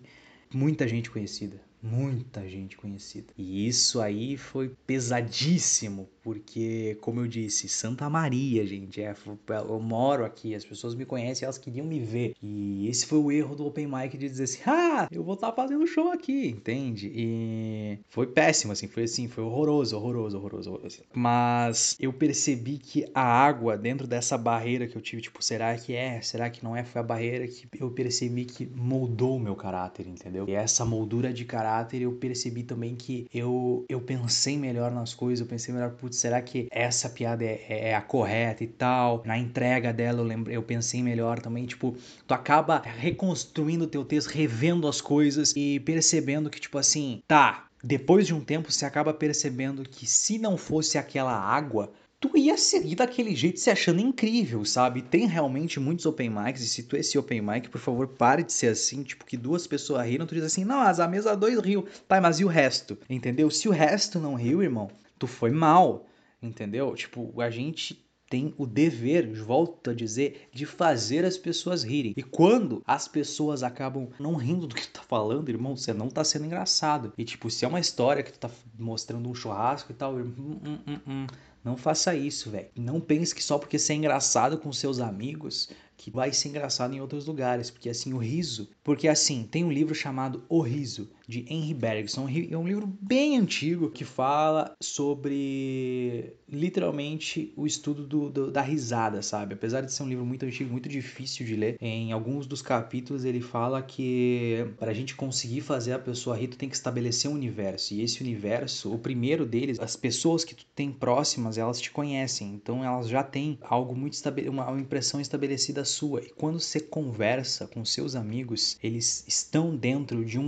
Muita 0.53 0.87
gente 0.87 1.09
conhecida, 1.09 1.59
muita 1.81 2.47
gente 2.47 2.77
conhecida. 2.77 3.33
E 3.35 3.67
isso 3.67 3.99
aí 3.99 4.37
foi 4.37 4.75
pesadíssimo 4.85 6.07
porque, 6.27 6.97
como 6.99 7.21
eu 7.21 7.27
disse, 7.27 7.69
Santa 7.69 8.09
Maria, 8.09 8.67
gente, 8.67 9.01
é, 9.01 9.15
eu 9.47 9.79
moro 9.79 10.25
aqui, 10.25 10.53
as 10.53 10.65
pessoas 10.65 10.93
me 10.93 11.05
conhecem, 11.05 11.45
elas 11.45 11.57
queriam 11.57 11.85
me 11.85 12.01
ver. 12.01 12.35
E 12.43 12.85
esse 12.89 13.05
foi 13.05 13.17
o 13.17 13.31
erro 13.31 13.55
do 13.55 13.65
Open 13.65 13.87
Mic 13.87 14.17
de 14.17 14.27
dizer 14.27 14.43
assim, 14.43 14.59
ah, 14.67 15.07
eu 15.09 15.23
vou 15.23 15.35
estar 15.35 15.51
tá 15.51 15.55
fazendo 15.55 15.87
show 15.87 16.11
aqui, 16.11 16.49
entende? 16.49 17.09
E 17.15 17.99
foi 18.09 18.27
péssimo, 18.27 18.73
assim, 18.73 18.89
foi 18.89 19.03
assim, 19.03 19.29
foi 19.29 19.41
horroroso, 19.41 19.95
horroroso, 19.95 20.37
horroroso, 20.37 20.69
horroroso. 20.69 21.01
Mas 21.13 21.95
eu 21.97 22.11
percebi 22.11 22.77
que 22.77 23.05
a 23.15 23.23
água 23.23 23.77
dentro 23.77 24.05
dessa 24.05 24.37
barreira 24.37 24.85
que 24.85 24.97
eu 24.97 25.01
tive, 25.01 25.21
tipo, 25.21 25.41
será 25.41 25.77
que 25.77 25.95
é, 25.95 26.19
será 26.19 26.49
que 26.49 26.61
não 26.61 26.75
é? 26.75 26.83
Foi 26.83 26.99
a 26.99 27.05
barreira 27.05 27.47
que 27.47 27.69
eu 27.79 27.89
percebi 27.89 28.43
que 28.43 28.65
moldou 28.75 29.37
o 29.37 29.39
meu 29.39 29.55
caráter, 29.55 30.05
entendeu? 30.05 30.43
E 30.45 30.51
essa 30.51 30.83
moldura 30.83 31.31
de 31.31 31.45
caráter 31.45 32.01
eu 32.01 32.11
percebi 32.11 32.63
também 32.63 32.97
que 32.97 33.29
eu, 33.33 33.85
eu 33.87 34.01
pensei 34.01 34.57
melhor 34.57 34.91
nas 34.91 35.13
coisas, 35.13 35.39
eu 35.39 35.47
pensei 35.47 35.73
melhor, 35.73 35.91
putz, 35.91 36.16
será 36.17 36.41
que 36.41 36.67
essa 36.71 37.09
piada 37.09 37.43
é, 37.43 37.65
é, 37.69 37.89
é, 37.89 37.95
a 37.95 38.01
correta 38.01 38.63
e 38.63 38.67
tal? 38.67 39.23
Na 39.25 39.37
entrega 39.37 39.93
dela 39.93 40.19
eu, 40.19 40.25
lembrei, 40.25 40.57
eu 40.57 40.63
pensei 40.63 41.01
melhor 41.01 41.39
também, 41.39 41.65
tipo, 41.65 41.95
tu 42.25 42.33
acaba 42.33 42.79
reconstruindo 42.79 43.85
o 43.85 43.87
teu 43.87 44.03
texto, 44.03 44.29
revendo 44.29 44.87
as 44.87 45.01
coisas 45.01 45.53
e 45.55 45.79
percebendo 45.81 46.49
que, 46.49 46.59
tipo 46.59 46.77
assim, 46.77 47.21
tá, 47.27 47.67
depois 47.83 48.25
de 48.25 48.33
um 48.33 48.41
tempo 48.41 48.71
você 48.71 48.85
acaba 48.85 49.13
percebendo 49.13 49.83
que 49.83 50.05
se 50.05 50.37
não 50.37 50.57
fosse 50.57 50.97
aquela 50.97 51.33
água, 51.33 51.91
tu 52.19 52.35
ia 52.35 52.57
seguir 52.57 52.95
daquele 52.95 53.35
jeito 53.35 53.59
se 53.59 53.69
achando 53.69 54.01
incrível, 54.01 54.65
sabe? 54.65 55.01
Tem 55.01 55.27
realmente 55.27 55.79
muitos 55.79 56.05
open 56.05 56.29
mics, 56.29 56.61
e 56.61 56.67
se 56.67 56.83
tu 56.83 56.95
é 56.95 56.99
esse 56.99 57.17
open 57.17 57.41
mic, 57.41 57.69
por 57.69 57.79
favor, 57.79 58.07
pare 58.07 58.43
de 58.43 58.51
ser 58.51 58.67
assim, 58.67 59.03
tipo, 59.03 59.25
que 59.25 59.37
duas 59.37 59.67
pessoas 59.67 60.05
riram, 60.07 60.25
tu 60.25 60.33
diz 60.33 60.43
assim, 60.43 60.65
não, 60.65 60.81
as 60.81 60.99
a 60.99 61.07
mesa 61.07 61.35
dois 61.35 61.59
riu, 61.59 61.85
tá, 62.07 62.19
mas 62.19 62.39
e 62.39 62.45
o 62.45 62.47
resto? 62.47 62.97
Entendeu? 63.09 63.49
Se 63.51 63.69
o 63.69 63.71
resto 63.71 64.19
não 64.19 64.33
riu, 64.33 64.63
irmão, 64.63 64.89
tu 65.17 65.27
foi 65.27 65.51
mal. 65.51 66.07
Entendeu? 66.41 66.93
Tipo, 66.95 67.41
a 67.41 67.49
gente 67.49 68.05
tem 68.29 68.53
o 68.57 68.65
dever, 68.67 69.31
volto 69.33 69.89
a 69.89 69.93
dizer, 69.93 70.49
de 70.51 70.65
fazer 70.65 71.23
as 71.23 71.37
pessoas 71.37 71.83
rirem. 71.83 72.13
E 72.15 72.21
quando 72.21 72.83
as 72.85 73.07
pessoas 73.07 73.63
acabam 73.63 74.09
não 74.19 74.35
rindo 74.35 74.67
do 74.67 74.75
que 74.75 74.87
tu 74.87 74.99
tá 74.99 75.01
falando, 75.01 75.49
irmão, 75.49 75.77
você 75.77 75.93
não 75.93 76.09
tá 76.09 76.23
sendo 76.23 76.45
engraçado. 76.45 77.13
E 77.17 77.23
tipo, 77.23 77.49
se 77.49 77.63
é 77.63 77.67
uma 77.67 77.79
história 77.79 78.21
que 78.21 78.33
tu 78.33 78.39
tá 78.39 78.49
mostrando 78.77 79.29
um 79.29 79.33
churrasco 79.33 79.91
e 79.91 79.95
tal, 79.95 80.15
hum, 80.15 80.33
hum, 80.37 80.79
hum, 80.85 80.99
hum 81.07 81.27
não 81.67 81.75
faça 81.75 82.15
isso, 82.15 82.49
velho. 82.49 82.69
Não 82.77 83.01
pense 83.01 83.35
que 83.35 83.43
só 83.43 83.57
porque 83.57 83.77
você 83.77 83.91
é 83.91 83.95
engraçado 83.97 84.57
com 84.57 84.71
seus 84.71 85.01
amigos, 85.01 85.69
que 85.97 86.09
vai 86.09 86.31
ser 86.31 86.47
engraçado 86.47 86.93
em 86.93 87.01
outros 87.01 87.25
lugares, 87.25 87.69
porque 87.69 87.89
assim 87.89 88.13
o 88.13 88.17
riso, 88.17 88.69
porque 88.81 89.05
assim 89.05 89.43
tem 89.43 89.65
um 89.65 89.71
livro 89.71 89.93
chamado 89.93 90.45
O 90.47 90.61
Riso 90.61 91.09
de 91.27 91.45
Henry 91.49 91.73
Bergson, 91.73 92.27
é 92.49 92.57
um 92.57 92.67
livro 92.67 92.87
bem 93.01 93.37
antigo 93.37 93.91
que 93.91 94.05
fala 94.05 94.73
sobre 94.81 96.33
literalmente 96.47 97.51
o 97.57 97.67
estudo 97.67 98.07
do, 98.07 98.29
do, 98.29 98.51
da 98.51 98.61
risada, 98.61 99.21
sabe? 99.21 99.53
Apesar 99.53 99.81
de 99.81 99.91
ser 99.91 100.03
um 100.03 100.07
livro 100.07 100.25
muito 100.25 100.45
antigo, 100.45 100.71
muito 100.71 100.87
difícil 100.87 101.45
de 101.45 101.55
ler, 101.55 101.77
em 101.81 102.13
alguns 102.13 102.47
dos 102.47 102.61
capítulos 102.61 103.25
ele 103.25 103.41
fala 103.41 103.81
que 103.81 104.65
para 104.79 104.91
a 104.91 104.93
gente 104.93 105.15
conseguir 105.15 105.61
fazer 105.61 105.91
a 105.91 105.99
pessoa 105.99 106.37
rir, 106.37 106.47
tu 106.47 106.57
tem 106.57 106.69
que 106.69 106.75
estabelecer 106.75 107.29
um 107.29 107.33
universo 107.33 107.93
e 107.93 108.01
esse 108.01 108.21
universo, 108.21 108.93
o 108.93 108.97
primeiro 108.99 109.45
deles, 109.45 109.79
as 109.79 109.97
pessoas 109.97 110.45
que 110.45 110.55
tu 110.55 110.65
tem 110.73 110.91
próximas, 110.91 111.57
elas 111.57 111.81
te 111.81 111.91
conhecem, 111.91 112.53
então 112.53 112.83
elas 112.83 113.09
já 113.09 113.21
têm 113.21 113.57
algo 113.61 113.95
muito 113.95 114.17
uma, 114.49 114.69
uma 114.69 114.79
impressão 114.79 115.19
estabelecida 115.19 115.83
sua. 115.83 116.21
E 116.21 116.29
quando 116.29 116.59
você 116.59 116.79
conversa 116.79 117.67
com 117.67 117.83
seus 117.83 118.15
amigos, 118.15 118.77
eles 118.81 119.25
estão 119.27 119.75
dentro 119.75 120.23
de 120.23 120.39
um 120.39 120.45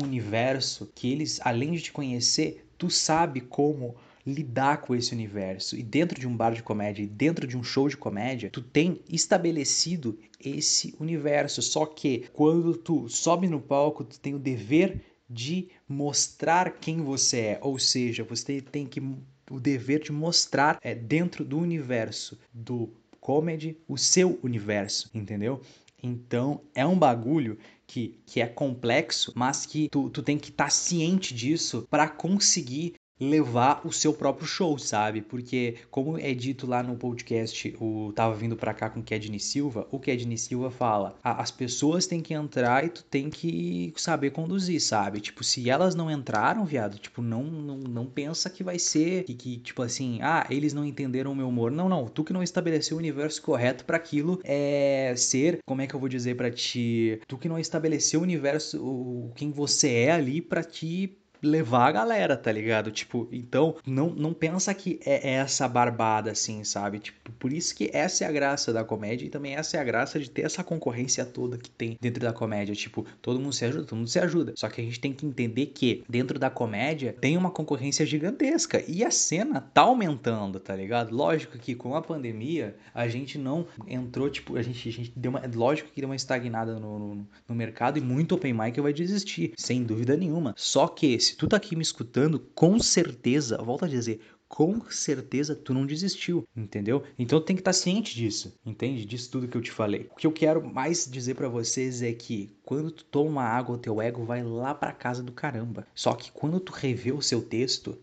universo 0.70 0.92
que 0.94 1.12
eles, 1.12 1.40
além 1.44 1.72
de 1.72 1.82
te 1.82 1.92
conhecer, 1.92 2.66
tu 2.78 2.90
sabe 2.90 3.42
como 3.42 3.96
lidar 4.26 4.82
com 4.82 4.96
esse 4.96 5.14
universo. 5.14 5.76
E 5.76 5.82
dentro 5.82 6.20
de 6.20 6.28
um 6.28 6.36
bar 6.36 6.54
de 6.54 6.62
comédia, 6.62 7.08
dentro 7.08 7.48
de 7.48 7.58
um 7.58 7.64
show 7.64 7.90
de 7.90 7.98
comédia, 7.98 8.50
tu 8.52 8.62
tem 8.62 9.02
estabelecido 9.10 10.20
esse 10.44 10.94
universo. 11.00 11.62
Só 11.62 11.86
que 11.86 12.26
quando 12.34 12.76
tu 12.76 13.10
sobe 13.10 13.48
no 13.48 13.60
palco, 13.60 14.04
tu 14.04 14.20
tem 14.20 14.36
o 14.36 14.40
dever 14.40 15.02
de 15.30 15.70
mostrar 15.88 16.78
quem 16.80 17.02
você 17.02 17.40
é. 17.40 17.60
Ou 17.62 17.80
seja, 17.80 18.24
você 18.24 18.62
tem 18.62 18.86
que 18.86 19.02
o 19.50 19.60
dever 19.60 20.02
de 20.02 20.12
mostrar 20.12 20.78
é, 20.82 20.94
dentro 20.94 21.44
do 21.44 21.58
universo 21.58 22.38
do 22.54 22.90
comedy 23.20 23.78
o 23.88 23.98
seu 23.98 24.40
universo, 24.44 25.10
entendeu? 25.14 25.62
Então 26.02 26.62
é 26.74 26.86
um 26.86 26.98
bagulho 26.98 27.58
que, 27.90 28.20
que 28.24 28.40
é 28.40 28.46
complexo, 28.46 29.34
mas 29.36 29.66
que 29.66 29.90
tu, 29.90 30.12
tu 30.12 30.22
tem 30.22 30.38
que 30.38 30.52
estar 30.52 30.66
tá 30.66 30.70
ciente 30.70 31.34
disso 31.34 31.88
para 31.90 32.08
conseguir 32.08 32.94
levar 33.20 33.82
o 33.86 33.92
seu 33.92 34.14
próprio 34.14 34.48
show, 34.48 34.78
sabe? 34.78 35.22
Porque, 35.22 35.76
como 35.92 36.18
é 36.18 36.34
dito 36.34 36.66
lá 36.66 36.82
no 36.82 36.96
podcast, 36.96 37.76
o 37.80 38.14
Tava 38.16 38.34
Vindo 38.36 38.56
Pra 38.56 38.74
Cá 38.74 38.90
com 38.90 39.02
o 39.02 39.04
Kedney 39.04 39.40
Silva, 39.40 39.88
o 39.92 40.00
Kedney 40.00 40.38
Silva 40.38 40.72
fala, 40.72 41.18
as 41.24 41.52
pessoas 41.52 42.08
têm 42.08 42.22
que 42.22 42.34
entrar 42.34 42.86
e 42.86 42.90
tu 42.90 43.04
tem 43.04 43.30
que 43.30 43.94
saber 43.98 44.32
conduzir, 44.32 44.80
sabe? 44.82 45.20
Tipo, 45.20 45.44
se 45.44 45.70
elas 45.70 45.96
não 45.96 46.10
entraram, 46.10 46.66
viado, 46.66 46.98
tipo, 46.98 47.22
não, 47.22 47.44
não, 47.44 47.78
não 47.78 48.06
pensa 48.06 48.50
que 48.50 48.64
vai 48.64 48.80
ser, 48.80 49.24
que, 49.24 49.34
que 49.34 49.58
tipo 49.58 49.82
assim, 49.82 50.20
ah, 50.22 50.46
eles 50.50 50.74
não 50.74 50.86
entenderam 50.86 51.32
o 51.32 51.36
meu 51.36 51.50
humor. 51.50 51.72
Não, 51.72 51.90
não, 51.90 52.06
tu 52.08 52.24
que 52.24 52.34
não 52.34 52.44
estabeleceu 52.44 52.96
o 52.96 53.00
universo 53.00 53.42
correto 53.42 53.84
para 53.84 53.98
aquilo 53.98 54.40
é 54.44 55.14
ser, 55.18 55.60
como 55.66 55.82
é 55.82 55.88
que 55.88 55.94
eu 55.94 56.00
vou 56.00 56.10
dizer 56.10 56.36
para 56.36 56.52
ti, 56.52 57.20
tu 57.28 57.38
que 57.38 57.50
não 57.50 57.60
estabeleceu 57.60 58.20
o 58.20 58.24
universo, 58.24 58.82
o, 58.82 59.32
quem 59.36 59.52
você 59.52 59.90
é 59.94 60.12
ali 60.12 60.42
para 60.42 60.64
ti 60.64 61.18
levar 61.42 61.88
a 61.88 61.92
galera, 61.92 62.38
tá 62.38 62.52
ligado? 62.52 62.92
Tipo, 62.92 63.28
então 63.32 63.76
não, 63.86 64.10
não 64.10 64.34
pensa 64.34 64.74
que 64.74 65.00
é 65.06 65.34
essa 65.34 65.68
barbada 65.68 66.32
assim, 66.32 66.64
sabe? 66.64 67.00
Tipo, 67.00 67.32
por 67.34 67.54
isso 67.54 67.76
que 67.76 67.90
essa 67.94 68.26
é 68.26 68.28
a 68.28 68.32
graça 68.32 68.74
da 68.74 68.84
comédia 68.84 69.26
e 69.26 69.30
também 69.30 69.56
essa 69.56 69.78
é 69.78 69.80
a 69.80 69.84
graça 69.84 70.20
de 70.20 70.30
ter 70.30 70.44
essa 70.44 70.64
concorrência 70.64 71.26
toda 71.26 71.58
que 71.58 71.70
tem 71.70 71.98
dentro 72.00 72.22
da 72.22 72.34
comédia. 72.34 72.76
Tipo, 72.76 73.06
todo 73.22 73.40
mundo 73.40 73.54
se 73.54 73.66
ajuda, 73.66 73.84
todo 73.86 73.98
mundo 73.98 74.10
se 74.10 74.20
ajuda. 74.20 74.54
Só 74.56 74.70
que 74.70 74.82
a 74.82 74.84
gente 74.84 75.00
tem 75.00 75.14
que 75.14 75.26
entender 75.26 75.68
que 75.68 76.04
dentro 76.08 76.38
da 76.38 76.50
comédia 76.50 77.16
tem 77.20 77.38
uma 77.38 77.52
concorrência 77.52 78.06
gigantesca 78.06 78.84
e 78.88 79.04
a 79.04 79.12
cena 79.12 79.62
tá 79.62 79.82
aumentando, 79.82 80.60
tá 80.60 80.76
ligado? 80.76 81.16
Lógico 81.16 81.58
que 81.58 81.76
com 81.76 81.96
a 81.96 82.02
pandemia 82.02 82.76
a 82.94 83.08
gente 83.08 83.38
não 83.38 83.66
entrou, 83.88 84.30
tipo, 84.30 84.58
a 84.58 84.62
gente, 84.62 84.90
a 84.90 84.92
gente 84.92 85.14
deu 85.16 85.32
uma. 85.32 85.42
Lógico 85.54 85.90
que 85.92 86.02
deu 86.02 86.10
uma 86.10 86.16
estagnada 86.16 86.80
no, 86.80 87.00
no, 87.00 87.28
no 87.48 87.56
mercado 87.56 87.98
e 87.98 88.02
muito 88.02 88.36
open 88.36 88.54
mic 88.54 88.80
vai 88.80 88.94
desistir, 88.94 89.54
sem 89.58 89.84
dúvida 89.84 90.16
nenhuma. 90.16 90.54
Só 90.58 90.88
que 90.88 91.18
se 91.30 91.36
tu 91.36 91.48
tá 91.48 91.58
aqui 91.58 91.76
me 91.76 91.84
escutando, 91.84 92.40
com 92.56 92.80
certeza, 92.80 93.58
volta 93.58 93.86
a 93.86 93.90
dizer, 93.90 94.20
com 94.48 94.82
certeza 94.90 95.56
tu 95.56 95.76
não 95.76 95.86
desistiu, 95.86 96.44
entendeu? 96.58 97.04
Então 97.20 97.40
tu 97.40 97.46
tem 97.46 97.56
que 97.56 97.62
estar 97.62 97.70
tá 97.70 97.78
ciente 97.78 98.16
disso, 98.16 98.52
entende? 98.66 99.06
Disso 99.06 99.30
tudo 99.30 99.48
que 99.48 99.56
eu 99.56 99.62
te 99.62 99.70
falei. 99.70 100.10
O 100.12 100.16
que 100.16 100.26
eu 100.26 100.32
quero 100.32 100.66
mais 100.66 101.08
dizer 101.10 101.36
para 101.36 101.48
vocês 101.48 102.02
é 102.02 102.12
que 102.14 102.50
quando 102.64 102.90
tu 102.90 103.06
toma 103.06 103.44
água, 103.44 103.76
o 103.76 103.80
teu 103.80 104.02
ego 104.02 104.26
vai 104.26 104.44
lá 104.44 104.74
para 104.74 104.92
casa 104.92 105.22
do 105.22 105.32
caramba. 105.32 105.86
Só 105.94 106.14
que 106.14 106.32
quando 106.32 106.60
tu 106.60 106.72
revê 106.72 107.12
o 107.12 107.22
seu 107.22 107.44
texto, 107.44 107.96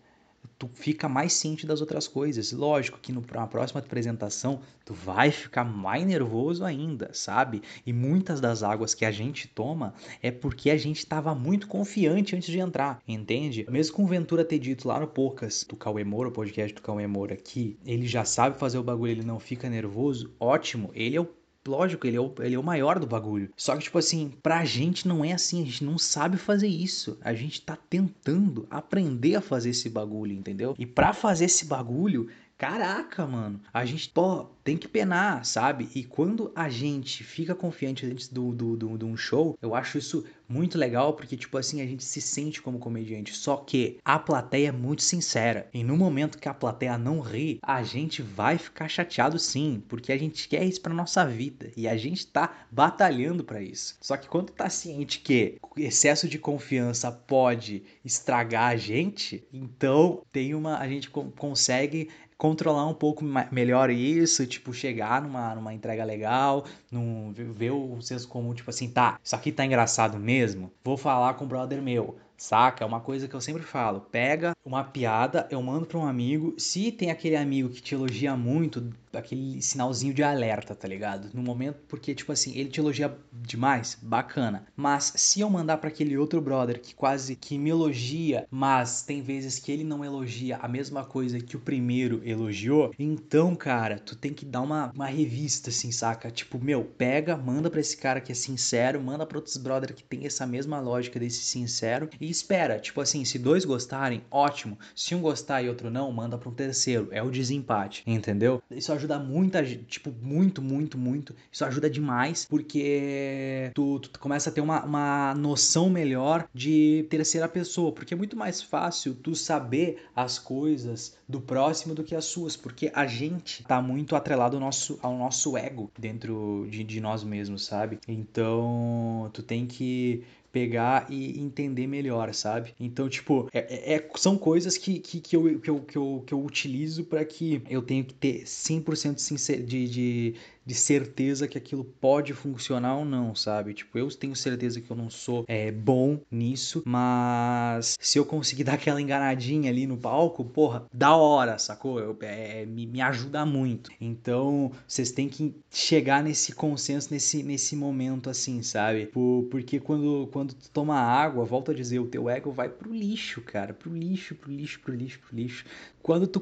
tu 0.58 0.68
fica 0.74 1.08
mais 1.08 1.32
ciente 1.32 1.66
das 1.66 1.80
outras 1.80 2.06
coisas. 2.08 2.52
Lógico 2.52 2.98
que 3.00 3.12
na 3.12 3.46
próxima 3.46 3.80
apresentação 3.80 4.60
tu 4.84 4.94
vai 4.94 5.30
ficar 5.30 5.64
mais 5.64 6.06
nervoso 6.06 6.64
ainda, 6.64 7.10
sabe? 7.12 7.62
E 7.84 7.92
muitas 7.92 8.40
das 8.40 8.62
águas 8.62 8.94
que 8.94 9.04
a 9.04 9.10
gente 9.10 9.48
toma 9.48 9.94
é 10.22 10.30
porque 10.30 10.70
a 10.70 10.76
gente 10.76 10.98
estava 10.98 11.34
muito 11.34 11.66
confiante 11.66 12.36
antes 12.36 12.48
de 12.48 12.58
entrar, 12.58 13.02
entende? 13.06 13.66
Mesmo 13.70 13.96
com 13.96 14.04
o 14.04 14.08
Ventura 14.08 14.44
ter 14.44 14.58
dito 14.58 14.88
lá 14.88 15.00
no 15.00 15.06
Poucas 15.06 15.64
do 15.68 15.76
Cauê 15.76 16.04
Moura, 16.04 16.28
o 16.28 16.32
podcast 16.32 16.74
do 16.74 16.82
Cauê 16.82 17.06
Moura 17.06 17.34
aqui, 17.34 17.78
ele 17.84 18.06
já 18.06 18.24
sabe 18.24 18.58
fazer 18.58 18.78
o 18.78 18.82
bagulho, 18.82 19.12
ele 19.12 19.24
não 19.24 19.38
fica 19.38 19.68
nervoso, 19.68 20.34
ótimo, 20.38 20.90
ele 20.94 21.16
é 21.16 21.20
o 21.20 21.28
lógico, 21.66 22.06
ele 22.06 22.16
é, 22.16 22.20
o, 22.20 22.32
ele 22.40 22.54
é 22.54 22.58
o 22.58 22.62
maior 22.62 22.98
do 22.98 23.06
bagulho. 23.06 23.50
Só 23.56 23.76
que, 23.76 23.84
tipo 23.84 23.98
assim, 23.98 24.32
pra 24.42 24.64
gente 24.64 25.06
não 25.06 25.24
é 25.24 25.32
assim, 25.32 25.62
a 25.62 25.64
gente 25.64 25.84
não 25.84 25.98
sabe 25.98 26.36
fazer 26.36 26.68
isso. 26.68 27.18
A 27.22 27.34
gente 27.34 27.60
tá 27.60 27.76
tentando 27.76 28.66
aprender 28.70 29.36
a 29.36 29.40
fazer 29.40 29.70
esse 29.70 29.88
bagulho, 29.88 30.32
entendeu? 30.32 30.74
E 30.78 30.86
para 30.86 31.12
fazer 31.12 31.46
esse 31.46 31.66
bagulho, 31.66 32.28
Caraca, 32.58 33.26
mano, 33.26 33.60
a 33.72 33.84
gente 33.84 34.08
pô, 34.08 34.46
tem 34.64 34.78
que 34.78 34.88
penar, 34.88 35.44
sabe? 35.44 35.90
E 35.94 36.02
quando 36.02 36.50
a 36.56 36.70
gente 36.70 37.22
fica 37.22 37.54
confiante 37.54 38.06
antes 38.06 38.28
do, 38.28 38.50
do, 38.50 38.74
do, 38.74 38.96
de 38.96 39.04
um 39.04 39.14
show, 39.14 39.58
eu 39.60 39.74
acho 39.74 39.98
isso 39.98 40.24
muito 40.48 40.78
legal 40.78 41.14
porque, 41.14 41.36
tipo 41.36 41.58
assim, 41.58 41.80
a 41.80 41.86
gente 41.86 42.04
se 42.04 42.20
sente 42.20 42.62
como 42.62 42.78
comediante. 42.78 43.34
Só 43.34 43.56
que 43.56 43.98
a 44.04 44.18
plateia 44.18 44.68
é 44.68 44.72
muito 44.72 45.02
sincera. 45.02 45.68
E 45.72 45.82
no 45.82 45.96
momento 45.96 46.38
que 46.38 46.48
a 46.48 46.54
plateia 46.54 46.96
não 46.98 47.20
ri, 47.20 47.58
a 47.62 47.82
gente 47.82 48.22
vai 48.22 48.58
ficar 48.58 48.88
chateado 48.88 49.38
sim, 49.38 49.82
porque 49.88 50.12
a 50.12 50.18
gente 50.18 50.48
quer 50.48 50.64
isso 50.64 50.80
pra 50.80 50.94
nossa 50.94 51.26
vida. 51.26 51.70
E 51.76 51.88
a 51.88 51.96
gente 51.96 52.26
tá 52.26 52.66
batalhando 52.70 53.44
para 53.44 53.60
isso. 53.60 53.96
Só 54.00 54.16
que 54.16 54.28
quando 54.28 54.50
tá 54.50 54.68
ciente 54.68 55.20
que 55.20 55.58
excesso 55.76 56.28
de 56.28 56.38
confiança 56.38 57.10
pode 57.10 57.82
estragar 58.04 58.72
a 58.72 58.76
gente, 58.76 59.44
então 59.52 60.22
tem 60.32 60.54
uma. 60.54 60.78
A 60.78 60.88
gente 60.88 61.10
consegue 61.10 62.08
controlar 62.36 62.86
um 62.86 62.94
pouco 62.94 63.24
melhor 63.50 63.90
isso, 63.90 64.46
tipo, 64.46 64.72
chegar 64.72 65.22
numa, 65.22 65.54
numa 65.54 65.74
entrega 65.74 66.04
legal, 66.04 66.64
num, 66.90 67.32
ver 67.32 67.70
o 67.70 68.00
senso 68.00 68.28
comum, 68.28 68.54
tipo 68.54 68.70
assim, 68.70 68.88
tá, 68.90 69.18
isso 69.22 69.34
aqui 69.34 69.50
tá 69.50 69.64
engraçado 69.64 70.18
mesmo, 70.18 70.70
vou 70.84 70.96
falar 70.96 71.34
com 71.34 71.44
o 71.44 71.48
brother 71.48 71.82
meu. 71.82 72.16
Saca? 72.38 72.84
É 72.84 72.86
uma 72.86 73.00
coisa 73.00 73.26
que 73.26 73.34
eu 73.34 73.40
sempre 73.40 73.62
falo. 73.62 74.02
Pega 74.12 74.54
uma 74.62 74.84
piada, 74.84 75.48
eu 75.50 75.62
mando 75.62 75.86
para 75.86 75.98
um 75.98 76.06
amigo. 76.06 76.54
Se 76.58 76.92
tem 76.92 77.10
aquele 77.10 77.34
amigo 77.34 77.70
que 77.70 77.80
te 77.80 77.94
elogia 77.94 78.36
muito, 78.36 78.92
aquele 79.18 79.60
sinalzinho 79.62 80.14
de 80.14 80.22
alerta, 80.22 80.74
tá 80.74 80.88
ligado? 80.88 81.30
No 81.34 81.42
momento, 81.42 81.78
porque, 81.88 82.14
tipo 82.14 82.32
assim, 82.32 82.56
ele 82.56 82.68
te 82.68 82.80
elogia 82.80 83.16
demais, 83.32 83.98
bacana. 84.00 84.66
Mas 84.76 85.12
se 85.16 85.40
eu 85.40 85.50
mandar 85.50 85.78
para 85.78 85.88
aquele 85.88 86.16
outro 86.16 86.40
brother 86.40 86.80
que 86.80 86.94
quase 86.94 87.36
que 87.36 87.58
me 87.58 87.70
elogia, 87.70 88.46
mas 88.50 89.02
tem 89.02 89.22
vezes 89.22 89.58
que 89.58 89.70
ele 89.70 89.84
não 89.84 90.04
elogia 90.04 90.56
a 90.56 90.68
mesma 90.68 91.04
coisa 91.04 91.40
que 91.40 91.56
o 91.56 91.60
primeiro 91.60 92.20
elogiou, 92.24 92.92
então, 92.98 93.54
cara, 93.54 93.98
tu 93.98 94.16
tem 94.16 94.32
que 94.32 94.44
dar 94.44 94.62
uma, 94.62 94.90
uma 94.94 95.06
revista, 95.06 95.70
assim, 95.70 95.92
saca? 95.92 96.30
Tipo, 96.30 96.58
meu, 96.58 96.84
pega, 96.84 97.36
manda 97.36 97.70
pra 97.70 97.80
esse 97.80 97.96
cara 97.96 98.20
que 98.20 98.32
é 98.32 98.34
sincero, 98.34 99.02
manda 99.02 99.26
pra 99.26 99.38
outros 99.38 99.56
brother 99.56 99.94
que 99.94 100.02
tem 100.02 100.26
essa 100.26 100.46
mesma 100.46 100.80
lógica 100.80 101.18
desse 101.20 101.44
sincero 101.44 102.08
e 102.20 102.30
espera. 102.30 102.78
Tipo 102.78 103.00
assim, 103.00 103.24
se 103.24 103.38
dois 103.38 103.64
gostarem, 103.64 104.22
ótimo. 104.30 104.78
Se 104.94 105.14
um 105.14 105.20
gostar 105.20 105.62
e 105.62 105.68
outro 105.68 105.90
não, 105.90 106.10
manda 106.12 106.36
um 106.48 106.52
terceiro. 106.52 107.08
É 107.10 107.22
o 107.22 107.30
desempate, 107.30 108.02
entendeu? 108.06 108.62
Isso 108.70 108.92
ajuda 108.92 109.05
ajuda 109.06 109.18
muita 109.18 109.64
tipo, 109.64 110.12
muito, 110.22 110.60
muito, 110.60 110.98
muito. 110.98 111.34
Isso 111.50 111.64
ajuda 111.64 111.88
demais, 111.88 112.44
porque 112.44 113.70
tu, 113.74 114.00
tu 114.00 114.18
começa 114.18 114.50
a 114.50 114.52
ter 114.52 114.60
uma, 114.60 114.84
uma 114.84 115.34
noção 115.34 115.88
melhor 115.88 116.48
de 116.52 117.06
terceira 117.08 117.48
pessoa, 117.48 117.92
porque 117.92 118.14
é 118.14 118.16
muito 118.16 118.36
mais 118.36 118.60
fácil 118.60 119.14
tu 119.14 119.34
saber 119.34 120.04
as 120.14 120.38
coisas 120.38 121.16
do 121.28 121.40
próximo 121.40 121.94
do 121.94 122.02
que 122.04 122.14
as 122.14 122.24
suas, 122.24 122.56
porque 122.56 122.90
a 122.94 123.06
gente 123.06 123.64
tá 123.64 123.80
muito 123.80 124.16
atrelado 124.16 124.56
ao 124.56 124.60
nosso, 124.60 124.98
ao 125.02 125.16
nosso 125.16 125.56
ego 125.56 125.90
dentro 125.98 126.66
de, 126.70 126.82
de 126.82 127.00
nós 127.00 127.22
mesmos, 127.22 127.64
sabe? 127.64 127.98
Então, 128.08 129.30
tu 129.32 129.42
tem 129.42 129.66
que 129.66 130.24
pegar 130.56 131.06
e 131.10 131.38
entender 131.38 131.86
melhor, 131.86 132.32
sabe? 132.32 132.74
Então, 132.80 133.10
tipo, 133.10 133.46
é, 133.52 133.92
é, 133.92 133.96
é 133.96 134.08
são 134.14 134.38
coisas 134.38 134.78
que, 134.78 134.98
que, 135.00 135.20
que, 135.20 135.36
eu, 135.36 135.60
que, 135.60 135.68
eu, 135.68 135.80
que, 135.80 135.98
eu, 135.98 136.24
que 136.26 136.32
eu 136.32 136.42
utilizo 136.42 137.04
para 137.04 137.22
que 137.26 137.60
eu 137.68 137.82
tenha 137.82 138.02
que 138.02 138.14
ter 138.14 138.44
100% 138.44 139.62
de, 139.66 139.86
de, 139.86 140.34
de 140.66 140.74
certeza 140.74 141.46
que 141.46 141.56
aquilo 141.56 141.84
pode 141.84 142.34
funcionar 142.34 142.96
ou 142.96 143.04
não, 143.04 143.34
sabe? 143.36 143.72
Tipo, 143.72 143.96
eu 143.98 144.08
tenho 144.08 144.34
certeza 144.34 144.80
que 144.80 144.90
eu 144.90 144.96
não 144.96 145.08
sou 145.08 145.44
é, 145.46 145.70
bom 145.70 146.20
nisso, 146.28 146.82
mas 146.84 147.96
se 148.00 148.18
eu 148.18 148.26
conseguir 148.26 148.64
dar 148.64 148.74
aquela 148.74 149.00
enganadinha 149.00 149.70
ali 149.70 149.86
no 149.86 149.96
palco, 149.96 150.44
porra, 150.44 150.84
da 150.92 151.14
hora, 151.14 151.56
sacou? 151.56 152.00
Eu, 152.00 152.18
é, 152.22 152.66
me, 152.66 152.84
me 152.86 153.00
ajuda 153.00 153.46
muito. 153.46 153.90
Então, 154.00 154.72
vocês 154.86 155.12
têm 155.12 155.28
que 155.28 155.54
chegar 155.70 156.22
nesse 156.22 156.52
consenso, 156.52 157.12
nesse, 157.12 157.44
nesse 157.44 157.76
momento 157.76 158.28
assim, 158.28 158.60
sabe? 158.62 159.06
Por, 159.06 159.46
porque 159.50 159.78
quando, 159.78 160.28
quando 160.32 160.52
tu 160.54 160.68
toma 160.70 160.96
água, 160.98 161.44
volto 161.44 161.70
a 161.70 161.74
dizer, 161.74 162.00
o 162.00 162.06
teu 162.06 162.28
ego 162.28 162.50
vai 162.50 162.68
pro 162.68 162.92
lixo, 162.92 163.40
cara, 163.40 163.72
pro 163.72 163.94
lixo, 163.94 164.34
pro 164.34 164.50
lixo, 164.50 164.80
pro 164.80 164.94
lixo, 164.94 165.20
pro 165.20 165.36
lixo. 165.36 165.64
Quando 166.02 166.26
tu, 166.26 166.40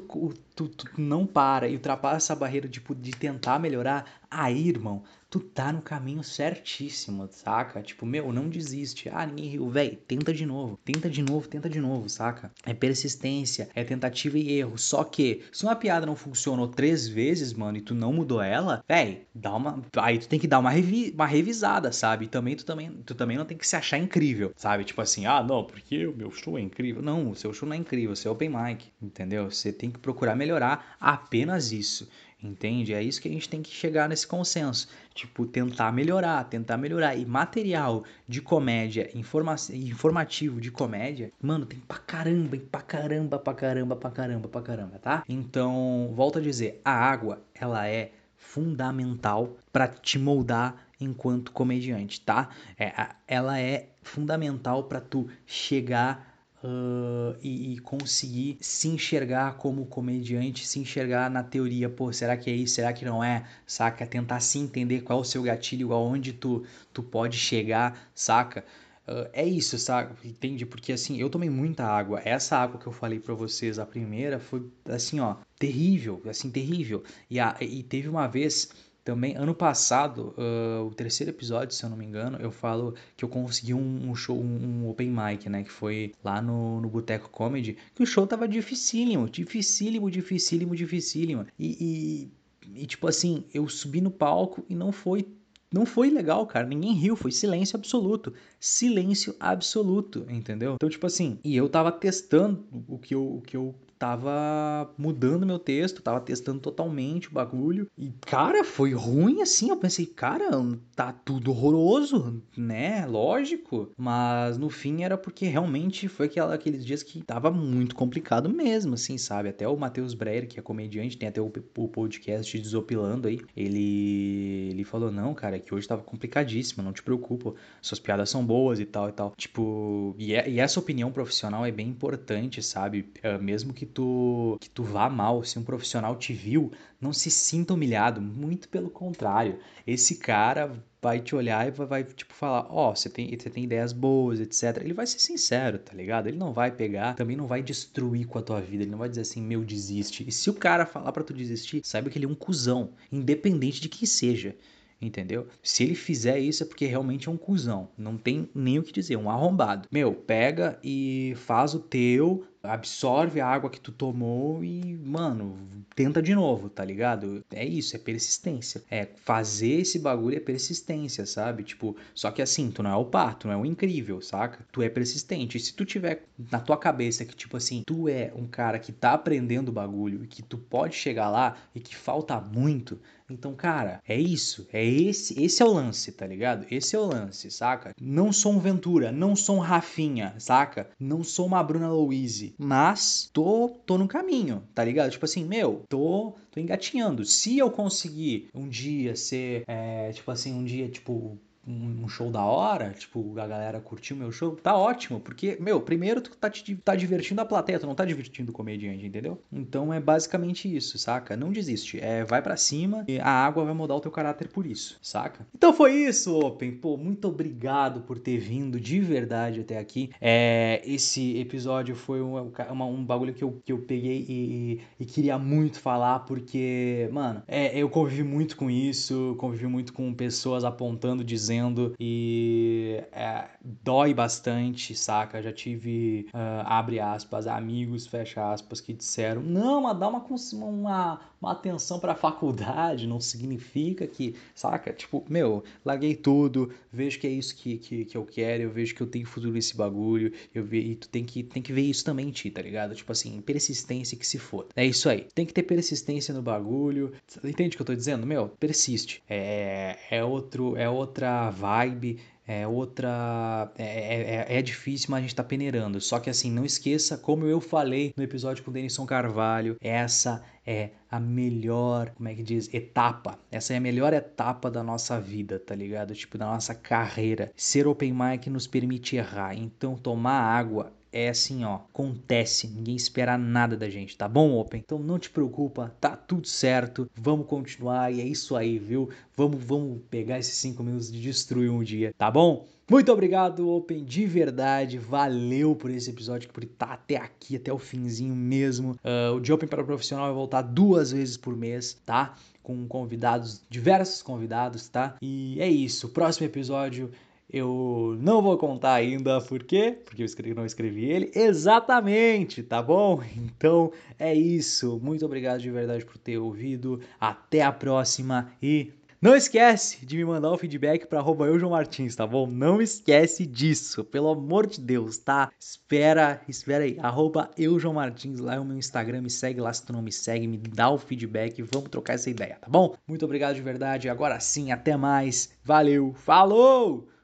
tu, 0.55 0.67
tu 0.67 1.01
não 1.01 1.25
para 1.25 1.67
e 1.67 1.73
ultrapassa 1.73 2.17
essa 2.17 2.35
barreira 2.35 2.67
tipo, 2.67 2.93
de 2.93 3.11
tentar 3.11 3.59
melhorar, 3.59 4.14
aí, 4.29 4.67
irmão, 4.67 5.03
tu 5.29 5.39
tá 5.39 5.71
no 5.73 5.81
caminho 5.81 6.23
certíssimo, 6.23 7.27
saca? 7.29 7.81
Tipo, 7.81 8.05
meu, 8.05 8.31
não 8.31 8.47
desiste. 8.47 9.09
Ah, 9.09 9.25
ninguém 9.25 9.49
riu, 9.49 9.69
velho, 9.69 9.97
tenta 10.07 10.33
de 10.33 10.45
novo, 10.45 10.79
tenta 10.83 11.09
de 11.09 11.21
novo, 11.21 11.47
tenta 11.47 11.69
de 11.69 11.79
novo, 11.79 12.07
saca? 12.07 12.51
É 12.65 12.73
persistência, 12.73 13.69
é 13.75 13.83
tentativa 13.83 14.37
e 14.37 14.51
erro. 14.59 14.77
Só 14.77 15.03
que, 15.03 15.43
se 15.51 15.63
uma 15.63 15.75
piada 15.75 16.05
não 16.05 16.15
funcionou 16.15 16.67
três 16.67 17.07
vezes, 17.07 17.51
mano, 17.53 17.77
e 17.77 17.81
tu 17.81 17.93
não 17.93 18.13
mudou 18.13 18.41
ela, 18.41 18.83
velho, 18.87 19.19
dá 19.33 19.53
uma. 19.53 19.81
Aí 19.97 20.19
tu 20.19 20.29
tem 20.29 20.39
que 20.39 20.47
dar 20.47 20.59
uma, 20.59 20.69
revi... 20.69 21.11
uma 21.13 21.25
revisada, 21.25 21.91
sabe? 21.91 22.25
E 22.25 22.27
também 22.29 22.55
tu, 22.55 22.65
também 22.65 22.91
tu 23.05 23.13
também 23.13 23.37
não 23.37 23.45
tem 23.45 23.57
que 23.57 23.67
se 23.67 23.75
achar 23.75 23.97
incrível, 23.97 24.53
sabe? 24.55 24.85
Tipo 24.85 25.01
assim, 25.01 25.25
ah, 25.25 25.43
não, 25.43 25.65
porque 25.65 26.07
o 26.07 26.15
meu 26.15 26.31
show 26.31 26.57
é 26.57 26.61
incrível. 26.61 27.01
Não, 27.01 27.31
o 27.31 27.35
seu 27.35 27.53
show 27.53 27.67
não 27.67 27.75
é 27.75 27.79
incrível, 27.79 28.11
o 28.11 28.15
seu 28.15 28.31
é 28.31 28.33
open 28.33 28.49
mic, 28.49 28.85
entendeu? 29.01 29.51
Você 29.51 29.73
tem 29.73 29.91
que 29.91 29.99
procurar 29.99 30.35
melhorar 30.35 30.95
apenas 30.99 31.73
isso. 31.73 32.07
Entende? 32.45 32.93
É 32.93 33.01
isso 33.01 33.21
que 33.21 33.27
a 33.27 33.31
gente 33.31 33.49
tem 33.49 33.61
que 33.61 33.71
chegar 33.71 34.07
nesse 34.07 34.27
consenso. 34.27 34.87
Tipo, 35.13 35.45
tentar 35.45 35.91
melhorar, 35.91 36.43
tentar 36.45 36.77
melhorar. 36.77 37.15
E 37.15 37.25
material 37.25 38.03
de 38.27 38.41
comédia, 38.41 39.09
informa 39.15 39.55
informativo 39.73 40.61
de 40.61 40.71
comédia, 40.71 41.31
mano, 41.41 41.65
tem 41.65 41.79
pra 41.79 41.97
caramba, 41.97 42.57
pra 42.71 42.81
caramba, 42.81 43.39
pra 43.39 43.53
caramba, 43.53 43.95
pra 43.95 44.11
caramba, 44.11 44.47
pra 44.47 44.61
caramba, 44.61 44.99
tá? 44.99 45.23
Então, 45.27 46.11
volto 46.13 46.39
a 46.39 46.41
dizer, 46.41 46.81
a 46.85 46.91
água, 46.91 47.41
ela 47.53 47.87
é 47.87 48.11
fundamental 48.37 49.57
para 49.71 49.87
te 49.87 50.19
moldar 50.19 50.75
enquanto 50.99 51.51
comediante, 51.51 52.21
tá? 52.21 52.49
É, 52.77 52.93
ela 53.27 53.59
é 53.59 53.89
fundamental 54.01 54.83
para 54.83 55.01
tu 55.01 55.27
chegar 55.45 56.34
uh, 56.65 57.37
e, 57.41 57.73
e, 57.73 57.79
conseguir 57.79 58.57
se 58.59 58.87
enxergar 58.87 59.57
como 59.57 59.85
comediante, 59.85 60.65
se 60.65 60.79
enxergar 60.79 61.29
na 61.29 61.43
teoria, 61.43 61.87
pô, 61.89 62.11
será 62.11 62.35
que 62.35 62.49
é 62.49 62.53
isso, 62.53 62.75
será 62.75 62.91
que 62.91 63.05
não 63.05 63.23
é, 63.23 63.45
saca? 63.67 64.05
Tentar 64.05 64.39
se 64.39 64.57
entender 64.57 65.01
qual 65.01 65.19
é 65.19 65.21
o 65.21 65.25
seu 65.25 65.43
gatilho, 65.43 65.93
aonde 65.93 66.33
tu, 66.33 66.65
tu 66.91 67.03
pode 67.03 67.37
chegar, 67.37 68.09
saca? 68.15 68.65
Uh, 69.07 69.29
é 69.33 69.45
isso, 69.45 69.77
saca? 69.77 70.15
Entende? 70.27 70.65
Porque 70.65 70.91
assim, 70.91 71.17
eu 71.17 71.29
tomei 71.29 71.49
muita 71.49 71.85
água. 71.85 72.19
Essa 72.25 72.57
água 72.57 72.79
que 72.79 72.87
eu 72.87 72.91
falei 72.91 73.19
para 73.19 73.35
vocês, 73.35 73.77
a 73.77 73.85
primeira, 73.85 74.39
foi 74.39 74.65
assim, 74.85 75.19
ó, 75.19 75.35
terrível, 75.59 76.21
assim, 76.27 76.49
terrível. 76.49 77.03
E, 77.29 77.39
a, 77.39 77.55
e 77.61 77.83
teve 77.83 78.09
uma 78.09 78.27
vez 78.27 78.71
Também, 79.05 79.37
ano 79.37 79.53
passado, 79.53 80.33
uh, 80.35 80.87
o 80.87 80.89
terceiro 80.89 81.31
episódio, 81.31 81.75
se 81.75 81.83
eu 81.83 81.89
não 81.91 81.95
me 81.95 82.03
engano, 82.03 82.39
eu 82.41 82.49
falo 82.49 82.95
que 83.15 83.23
eu 83.23 83.29
consegui 83.29 83.71
um, 83.71 84.09
um 84.09 84.15
show, 84.15 84.35
um, 84.35 84.83
um, 84.83 84.89
open 84.89 85.11
mic, 85.11 85.47
né? 85.47 85.63
Que 85.63 85.71
foi 85.71 86.11
lá 86.23 86.41
no, 86.41 86.81
no 86.81 86.89
Boteco 86.89 87.29
Comedy, 87.29 87.77
que 87.93 88.01
o 88.01 88.05
show 88.05 88.25
tava 88.25 88.47
dificílimo, 88.47 89.29
dificílimo, 89.29 90.09
dificílimo, 90.09 90.75
dificílimo. 90.75 91.45
E, 91.59 92.31
e, 92.67 92.81
e 92.81 92.87
tipo 92.87 93.07
assim, 93.07 93.43
eu 93.53 93.69
subi 93.69 94.01
no 94.01 94.09
palco 94.09 94.65
e 94.67 94.73
não 94.73 94.91
foi 94.91 95.27
não 95.71 95.85
foi 95.85 96.09
legal, 96.09 96.47
cara. 96.47 96.65
Ninguém 96.65 96.93
riu, 96.93 97.15
foi 97.15 97.31
silêncio 97.31 97.75
absoluto. 97.75 98.33
Silêncio 98.59 99.35
absoluto, 99.39 100.25
entendeu? 100.29 100.75
Então, 100.75 100.89
tipo 100.89 101.05
assim, 101.05 101.37
e 101.43 101.55
eu 101.55 101.69
tava 101.69 101.91
testando 101.91 102.65
o 102.87 102.97
que 102.97 103.13
eu, 103.13 103.35
o 103.35 103.41
que 103.41 103.57
eu 103.57 103.75
tava 103.97 104.93
mudando 104.97 105.45
meu 105.45 105.59
texto, 105.59 106.01
tava 106.01 106.19
testando 106.19 106.59
totalmente 106.59 107.29
o 107.29 107.31
bagulho. 107.31 107.89
E, 107.97 108.11
cara, 108.21 108.63
foi 108.63 108.93
ruim 108.93 109.41
assim. 109.41 109.69
Eu 109.69 109.77
pensei, 109.77 110.05
cara, 110.05 110.49
tá 110.95 111.11
tudo 111.11 111.51
horroroso, 111.51 112.41
né? 112.57 113.05
Lógico. 113.05 113.91
Mas 113.97 114.57
no 114.57 114.69
fim 114.69 115.03
era 115.03 115.17
porque 115.17 115.45
realmente 115.45 116.07
foi 116.07 116.27
aquela, 116.27 116.53
aqueles 116.53 116.85
dias 116.85 117.03
que 117.03 117.21
tava 117.21 117.51
muito 117.51 117.95
complicado 117.95 118.49
mesmo, 118.49 118.95
assim, 118.95 119.17
sabe? 119.17 119.49
Até 119.49 119.67
o 119.67 119.77
Matheus 119.77 120.13
Breyer, 120.13 120.47
que 120.47 120.59
é 120.59 120.61
comediante, 120.61 121.17
tem 121.17 121.29
até 121.29 121.41
o, 121.41 121.51
o 121.77 121.87
podcast 121.87 122.59
Desopilando 122.59 123.27
aí. 123.27 123.39
Ele, 123.55 124.69
ele 124.71 124.83
falou: 124.83 125.11
Não, 125.11 125.33
cara, 125.33 125.59
que 125.59 125.73
hoje 125.73 125.87
tava 125.87 126.03
complicadíssimo, 126.03 126.83
não 126.83 126.93
te 126.93 127.03
preocupa. 127.03 127.53
Suas 127.81 127.99
piadas 127.99 128.29
são 128.29 128.45
boas 128.45 128.79
e 128.79 128.85
tal 128.85 129.09
e 129.09 129.11
tal. 129.11 129.33
Tipo, 129.37 130.15
e, 130.17 130.33
é, 130.33 130.49
e 130.49 130.59
essa 130.59 130.79
opinião 130.79 131.11
profissional 131.11 131.65
é 131.65 131.71
bem 131.71 131.89
importante, 131.89 132.61
sabe? 132.61 133.09
É, 133.21 133.37
mesmo 133.37 133.73
que 133.73 133.85
tu, 133.95 134.57
que 134.59 134.69
tu 134.69 134.83
vá 134.83 135.09
mal, 135.09 135.43
se 135.43 135.57
um 135.57 135.63
profissional 135.63 136.15
te 136.17 136.33
viu, 136.33 136.71
não 136.99 137.13
se 137.13 137.31
sinta 137.31 137.73
humilhado, 137.73 138.21
muito 138.21 138.67
pelo 138.67 138.89
contrário. 138.89 139.57
Esse 139.87 140.17
cara 140.17 140.71
vai 141.01 141.21
te 141.21 141.33
olhar 141.33 141.65
e 141.65 141.71
vai, 141.71 141.87
vai 141.87 142.03
tipo, 142.03 142.33
falar, 142.33 142.67
ó, 142.69 142.91
oh, 142.91 142.95
você 142.95 143.09
tem, 143.09 143.35
você 143.35 143.49
tem 143.49 143.63
ideias 143.63 143.93
boas, 143.93 144.39
etc. 144.41 144.81
Ele 144.81 144.93
vai 144.93 145.07
ser 145.07 145.19
sincero, 145.19 145.79
tá 145.79 145.93
ligado? 145.93 146.27
Ele 146.27 146.37
não 146.37 146.51
vai 146.51 146.71
pegar, 146.71 147.15
também 147.15 147.37
não 147.37 147.47
vai 147.47 147.63
destruir 147.63 148.27
com 148.27 148.37
a 148.37 148.41
tua 148.41 148.59
vida, 148.59 148.83
ele 148.83 148.91
não 148.91 148.97
vai 148.97 149.07
dizer 149.07 149.21
assim, 149.21 149.41
meu, 149.41 149.63
desiste. 149.63 150.27
E 150.27 150.31
se 150.31 150.49
o 150.49 150.53
cara 150.53 150.85
falar 150.85 151.11
para 151.13 151.23
tu 151.23 151.33
desistir, 151.33 151.81
saiba 151.83 152.09
que 152.09 152.17
ele 152.17 152.25
é 152.25 152.29
um 152.29 152.35
cuzão, 152.35 152.91
independente 153.11 153.79
de 153.79 153.87
quem 153.87 154.05
seja 154.05 154.55
entendeu? 155.01 155.47
Se 155.61 155.83
ele 155.83 155.95
fizer 155.95 156.39
isso 156.39 156.63
é 156.63 156.65
porque 156.65 156.85
realmente 156.85 157.27
é 157.27 157.31
um 157.31 157.37
cuzão, 157.37 157.89
não 157.97 158.17
tem 158.17 158.49
nem 158.53 158.79
o 158.79 158.83
que 158.83 158.91
dizer, 158.91 159.17
um 159.17 159.29
arrombado. 159.29 159.87
Meu, 159.91 160.13
pega 160.13 160.79
e 160.83 161.33
faz 161.37 161.73
o 161.73 161.79
teu, 161.79 162.45
absorve 162.67 163.39
a 163.39 163.47
água 163.47 163.69
que 163.69 163.79
tu 163.79 163.91
tomou 163.91 164.63
e, 164.63 164.95
mano, 164.97 165.57
tenta 165.95 166.21
de 166.21 166.35
novo, 166.35 166.69
tá 166.69 166.83
ligado? 166.83 167.43
É 167.51 167.65
isso, 167.65 167.95
é 167.95 167.99
persistência. 167.99 168.83
É 168.89 169.07
fazer 169.23 169.81
esse 169.81 169.99
bagulho 169.99 170.37
é 170.37 170.39
persistência, 170.39 171.25
sabe? 171.25 171.63
Tipo, 171.63 171.95
só 172.13 172.31
que 172.31 172.41
assim, 172.41 172.69
tu 172.69 172.83
não 172.83 172.91
é 172.91 172.95
o 172.95 173.05
pato, 173.05 173.47
não 173.47 173.53
é 173.53 173.57
o 173.57 173.65
incrível, 173.65 174.21
saca? 174.21 174.65
Tu 174.71 174.81
é 174.81 174.89
persistente. 174.89 175.57
E 175.57 175.61
se 175.61 175.73
tu 175.73 175.85
tiver 175.85 176.23
na 176.51 176.59
tua 176.59 176.77
cabeça 176.77 177.25
que, 177.25 177.35
tipo 177.35 177.57
assim, 177.57 177.83
tu 177.85 178.09
é 178.09 178.31
um 178.35 178.47
cara 178.47 178.79
que 178.79 178.91
tá 178.91 179.13
aprendendo 179.13 179.69
o 179.69 179.73
bagulho 179.73 180.23
e 180.23 180.27
que 180.27 180.43
tu 180.43 180.57
pode 180.57 180.95
chegar 180.95 181.29
lá 181.29 181.55
e 181.73 181.79
que 181.79 181.95
falta 181.95 182.39
muito, 182.39 182.99
então, 183.29 183.55
cara, 183.55 184.01
é 184.07 184.19
isso. 184.19 184.67
É 184.71 184.85
esse, 184.85 185.41
esse 185.41 185.61
é 185.61 185.65
o 185.65 185.73
lance, 185.73 186.11
tá 186.11 186.27
ligado? 186.27 186.65
Esse 186.69 186.95
é 186.95 186.99
o 186.99 187.05
lance, 187.05 187.49
saca? 187.49 187.93
Não 187.99 188.31
sou 188.31 188.53
um 188.53 188.59
Ventura, 188.59 189.11
não 189.11 189.35
sou 189.35 189.57
um 189.57 189.59
Rafinha, 189.59 190.35
saca? 190.37 190.89
Não 190.99 191.23
sou 191.23 191.45
uma 191.45 191.63
Bruna 191.63 191.89
Louise, 191.89 192.53
mas 192.57 193.29
tô 193.33 193.69
tô 193.85 193.97
no 193.97 194.07
caminho, 194.07 194.63
tá 194.73 194.83
ligado? 194.83 195.11
Tipo 195.11 195.25
assim, 195.25 195.43
meu, 195.43 195.83
tô 195.89 196.35
tô 196.51 196.59
engatinhando. 196.59 197.25
Se 197.25 197.57
eu 197.57 197.69
conseguir 197.69 198.47
um 198.53 198.67
dia 198.67 199.15
ser, 199.15 199.63
é, 199.67 200.11
tipo 200.11 200.29
assim, 200.31 200.53
um 200.53 200.63
dia, 200.63 200.87
tipo, 200.87 201.37
um 201.67 202.07
show 202.07 202.29
da 202.29 202.43
hora, 202.43 202.91
tipo, 202.91 203.33
a 203.39 203.47
galera 203.47 203.79
curtiu 203.79 204.15
meu 204.15 204.31
show, 204.31 204.55
tá 204.55 204.77
ótimo, 204.77 205.19
porque, 205.19 205.57
meu, 205.59 205.81
primeiro 205.81 206.21
tu 206.21 206.35
tá, 206.37 206.49
te, 206.49 206.75
tá 206.75 206.95
divertindo 206.95 207.41
a 207.41 207.45
plateia, 207.45 207.79
tu 207.79 207.87
não 207.87 207.95
tá 207.95 208.05
divertindo 208.05 208.51
o 208.51 208.53
comediante, 208.53 209.05
entendeu? 209.05 209.41
Então 209.51 209.93
é 209.93 209.99
basicamente 209.99 210.73
isso, 210.73 210.97
saca? 210.97 211.35
Não 211.35 211.51
desiste, 211.51 211.99
é, 211.99 212.23
vai 212.23 212.41
para 212.41 212.55
cima 212.55 213.03
e 213.07 213.19
a 213.19 213.29
água 213.29 213.65
vai 213.65 213.73
mudar 213.73 213.95
o 213.95 213.99
teu 213.99 214.11
caráter 214.11 214.47
por 214.47 214.65
isso, 214.65 214.97
saca? 215.01 215.47
Então 215.55 215.73
foi 215.73 215.93
isso, 215.93 216.37
Open, 216.37 216.71
pô, 216.73 216.97
muito 216.97 217.27
obrigado 217.27 218.01
por 218.01 218.19
ter 218.19 218.37
vindo 218.37 218.79
de 218.79 218.99
verdade 218.99 219.61
até 219.61 219.79
aqui. 219.79 220.11
É, 220.21 220.81
esse 220.85 221.39
episódio 221.39 221.95
foi 221.95 222.21
um, 222.21 222.51
uma, 222.69 222.85
um 222.85 223.03
bagulho 223.03 223.33
que 223.33 223.43
eu, 223.43 223.59
que 223.63 223.71
eu 223.71 223.79
peguei 223.79 224.25
e, 224.27 224.81
e, 224.99 225.05
queria 225.05 225.37
muito 225.39 225.79
falar, 225.79 226.19
porque, 226.19 227.09
mano, 227.11 227.41
é, 227.47 227.77
eu 227.77 227.89
convivi 227.89 228.23
muito 228.23 228.55
com 228.55 228.69
isso, 228.69 229.35
convivi 229.39 229.67
muito 229.67 229.93
com 229.93 230.13
pessoas 230.13 230.63
apontando, 230.63 231.23
dizendo 231.23 231.54
fazendo 231.55 231.95
e 231.99 233.01
é, 233.11 233.45
dói 233.83 234.13
bastante, 234.13 234.95
saca? 234.95 235.41
Já 235.41 235.51
tive, 235.51 236.27
uh, 236.33 236.65
abre 236.65 236.99
aspas, 236.99 237.47
amigos, 237.47 238.05
fecha 238.05 238.51
aspas, 238.51 238.81
que 238.81 238.93
disseram: 238.93 239.41
não, 239.41 239.81
mas 239.81 239.97
dá 239.97 240.07
uma, 240.07 240.25
uma, 240.63 241.19
uma 241.41 241.51
atenção 241.51 241.99
pra 241.99 242.15
faculdade, 242.15 243.07
não 243.07 243.19
significa 243.19 244.05
que, 244.05 244.35
saca? 244.53 244.91
Tipo, 244.93 245.23
meu, 245.29 245.63
larguei 245.83 246.15
tudo, 246.15 246.71
vejo 246.91 247.19
que 247.19 247.27
é 247.27 247.29
isso 247.29 247.55
que, 247.55 247.77
que, 247.77 248.05
que 248.05 248.17
eu 248.17 248.25
quero, 248.25 248.63
eu 248.63 248.71
vejo 248.71 248.93
que 248.95 249.01
eu 249.01 249.07
tenho 249.07 249.25
futuro 249.25 249.53
nesse 249.53 249.75
bagulho, 249.75 250.33
eu 250.53 250.63
ve, 250.63 250.79
e 250.79 250.95
tu 250.95 251.07
tem 251.09 251.23
que, 251.23 251.43
tem 251.43 251.61
que 251.61 251.73
ver 251.73 251.81
isso 251.81 252.03
também 252.03 252.29
em 252.29 252.31
ti, 252.31 252.49
tá 252.49 252.61
ligado? 252.61 252.95
Tipo 252.95 253.11
assim, 253.11 253.41
persistência 253.41 254.17
que 254.17 254.27
se 254.27 254.37
foda. 254.37 254.69
É 254.75 254.85
isso 254.85 255.09
aí, 255.09 255.27
tem 255.33 255.45
que 255.45 255.53
ter 255.53 255.63
persistência 255.63 256.33
no 256.33 256.41
bagulho. 256.41 257.13
Entende 257.43 257.75
o 257.75 257.77
que 257.77 257.81
eu 257.81 257.85
tô 257.85 257.95
dizendo? 257.95 258.25
Meu, 258.25 258.49
persiste. 258.49 259.23
É, 259.29 259.97
é, 260.09 260.23
outro, 260.23 260.75
é 260.75 260.89
outra 260.89 261.44
vibe, 261.49 262.19
é 262.47 262.67
outra. 262.67 263.71
É, 263.77 263.83
é, 263.83 264.35
é, 264.55 264.59
é, 264.59 264.61
difícil, 264.61 265.07
mas 265.09 265.19
a 265.19 265.21
gente 265.21 265.35
tá 265.35 265.43
peneirando. 265.43 265.99
Só 265.99 266.19
que 266.19 266.29
assim, 266.29 266.51
não 266.51 266.63
esqueça, 266.63 267.17
como 267.17 267.45
eu 267.45 267.59
falei 267.59 268.13
no 268.15 268.23
episódio 268.23 268.63
com 268.63 268.69
o 268.69 268.73
Denison 268.73 269.05
Carvalho, 269.05 269.77
essa 269.81 270.43
é 270.65 270.91
a 271.09 271.19
melhor, 271.19 272.11
como 272.11 272.29
é 272.29 272.35
que 272.35 272.43
diz, 272.43 272.71
etapa. 272.73 273.39
Essa 273.51 273.73
é 273.73 273.77
a 273.77 273.81
melhor 273.81 274.13
etapa 274.13 274.69
da 274.69 274.83
nossa 274.83 275.19
vida, 275.19 275.59
tá 275.59 275.73
ligado? 275.73 276.13
Tipo, 276.13 276.37
da 276.37 276.45
nossa 276.45 276.75
carreira. 276.75 277.51
Ser 277.55 277.87
open 277.87 278.13
mic 278.13 278.49
nos 278.49 278.67
permite 278.67 279.15
errar. 279.15 279.55
Então, 279.55 279.95
tomar 279.95 280.39
água 280.39 280.91
é 281.15 281.29
assim, 281.29 281.63
ó, 281.63 281.75
acontece, 281.75 282.67
ninguém 282.67 282.97
espera 282.97 283.37
nada 283.37 283.77
da 283.77 283.89
gente, 283.89 284.17
tá 284.17 284.27
bom, 284.27 284.57
Open? 284.59 284.81
Então 284.83 284.99
não 284.99 285.17
te 285.17 285.29
preocupa, 285.29 285.95
tá 286.01 286.13
tudo 286.13 286.45
certo, 286.45 287.09
vamos 287.15 287.47
continuar 287.47 288.13
e 288.13 288.19
é 288.19 288.25
isso 288.25 288.53
aí, 288.53 288.77
viu? 288.77 289.09
Vamos, 289.33 289.63
vamos 289.63 290.01
pegar 290.11 290.39
esses 290.39 290.55
cinco 290.55 290.83
minutos 290.83 291.09
de 291.09 291.21
destruir 291.21 291.71
um 291.71 291.81
dia, 291.81 292.13
tá 292.17 292.29
bom? 292.29 292.67
Muito 292.91 293.11
obrigado, 293.13 293.67
Open, 293.69 294.03
de 294.03 294.25
verdade. 294.25 294.99
Valeu 294.99 295.73
por 295.73 295.89
esse 295.89 296.09
episódio, 296.09 296.49
por 296.49 296.63
estar 296.63 296.91
até 296.91 297.15
aqui, 297.15 297.55
até 297.55 297.71
o 297.71 297.79
finzinho 297.79 298.35
mesmo. 298.35 298.91
Uh, 299.03 299.37
o 299.37 299.39
de 299.39 299.53
Open 299.53 299.69
para 299.69 299.81
o 299.81 299.85
Profissional 299.85 300.25
vai 300.27 300.35
voltar 300.35 300.61
duas 300.61 301.11
vezes 301.11 301.37
por 301.37 301.55
mês, 301.55 301.97
tá? 302.05 302.35
Com 302.61 302.85
convidados, 302.87 303.63
diversos 303.69 304.21
convidados, 304.21 304.87
tá? 304.87 305.15
E 305.21 305.57
é 305.59 305.67
isso. 305.67 306.09
Próximo 306.09 306.45
episódio 306.45 307.09
eu 307.49 308.17
não 308.19 308.41
vou 308.41 308.57
contar 308.57 308.93
ainda 308.93 309.39
por 309.41 309.63
quê, 309.63 309.97
porque 310.03 310.21
eu 310.21 310.25
escrevi, 310.25 310.55
não 310.55 310.65
escrevi 310.65 311.05
ele 311.05 311.31
exatamente, 311.35 312.63
tá 312.63 312.81
bom? 312.81 313.21
Então 313.35 313.91
é 314.19 314.33
isso. 314.33 314.99
Muito 315.01 315.25
obrigado 315.25 315.61
de 315.61 315.71
verdade 315.71 316.05
por 316.05 316.17
ter 316.17 316.37
ouvido. 316.37 316.99
Até 317.19 317.61
a 317.61 317.71
próxima 317.71 318.51
e 318.61 318.91
não 319.21 319.35
esquece 319.35 320.05
de 320.05 320.17
me 320.17 320.25
mandar 320.25 320.51
o 320.51 320.57
feedback 320.57 321.07
para 321.07 321.23
Martins, 321.69 322.15
tá 322.15 322.27
bom? 322.27 322.45
Não 322.45 322.81
esquece 322.81 323.45
disso, 323.45 324.03
pelo 324.03 324.29
amor 324.29 324.67
de 324.67 324.79
Deus, 324.79 325.17
tá? 325.17 325.51
Espera, 325.59 326.41
espera 326.47 326.83
aí, 326.83 326.97
arroba 327.01 327.49
Martins, 327.91 328.39
lá 328.39 328.55
é 328.55 328.59
o 328.59 328.65
meu 328.65 328.77
Instagram, 328.77 329.21
me 329.21 329.29
segue 329.31 329.61
lá 329.61 329.73
se 329.73 329.83
tu 329.83 329.93
não 329.93 330.01
me 330.01 330.11
segue, 330.11 330.45
me 330.45 330.57
dá 330.57 330.91
o 330.91 330.99
feedback, 330.99 331.61
vamos 331.63 331.89
trocar 331.89 332.13
essa 332.13 332.29
ideia, 332.29 332.57
tá 332.61 332.67
bom? 332.69 332.95
Muito 333.07 333.25
obrigado 333.25 333.55
de 333.55 333.61
verdade, 333.61 334.09
agora 334.09 334.39
sim, 334.39 334.71
até 334.71 334.95
mais, 334.95 335.49
valeu, 335.63 336.13
falou! 336.13 337.14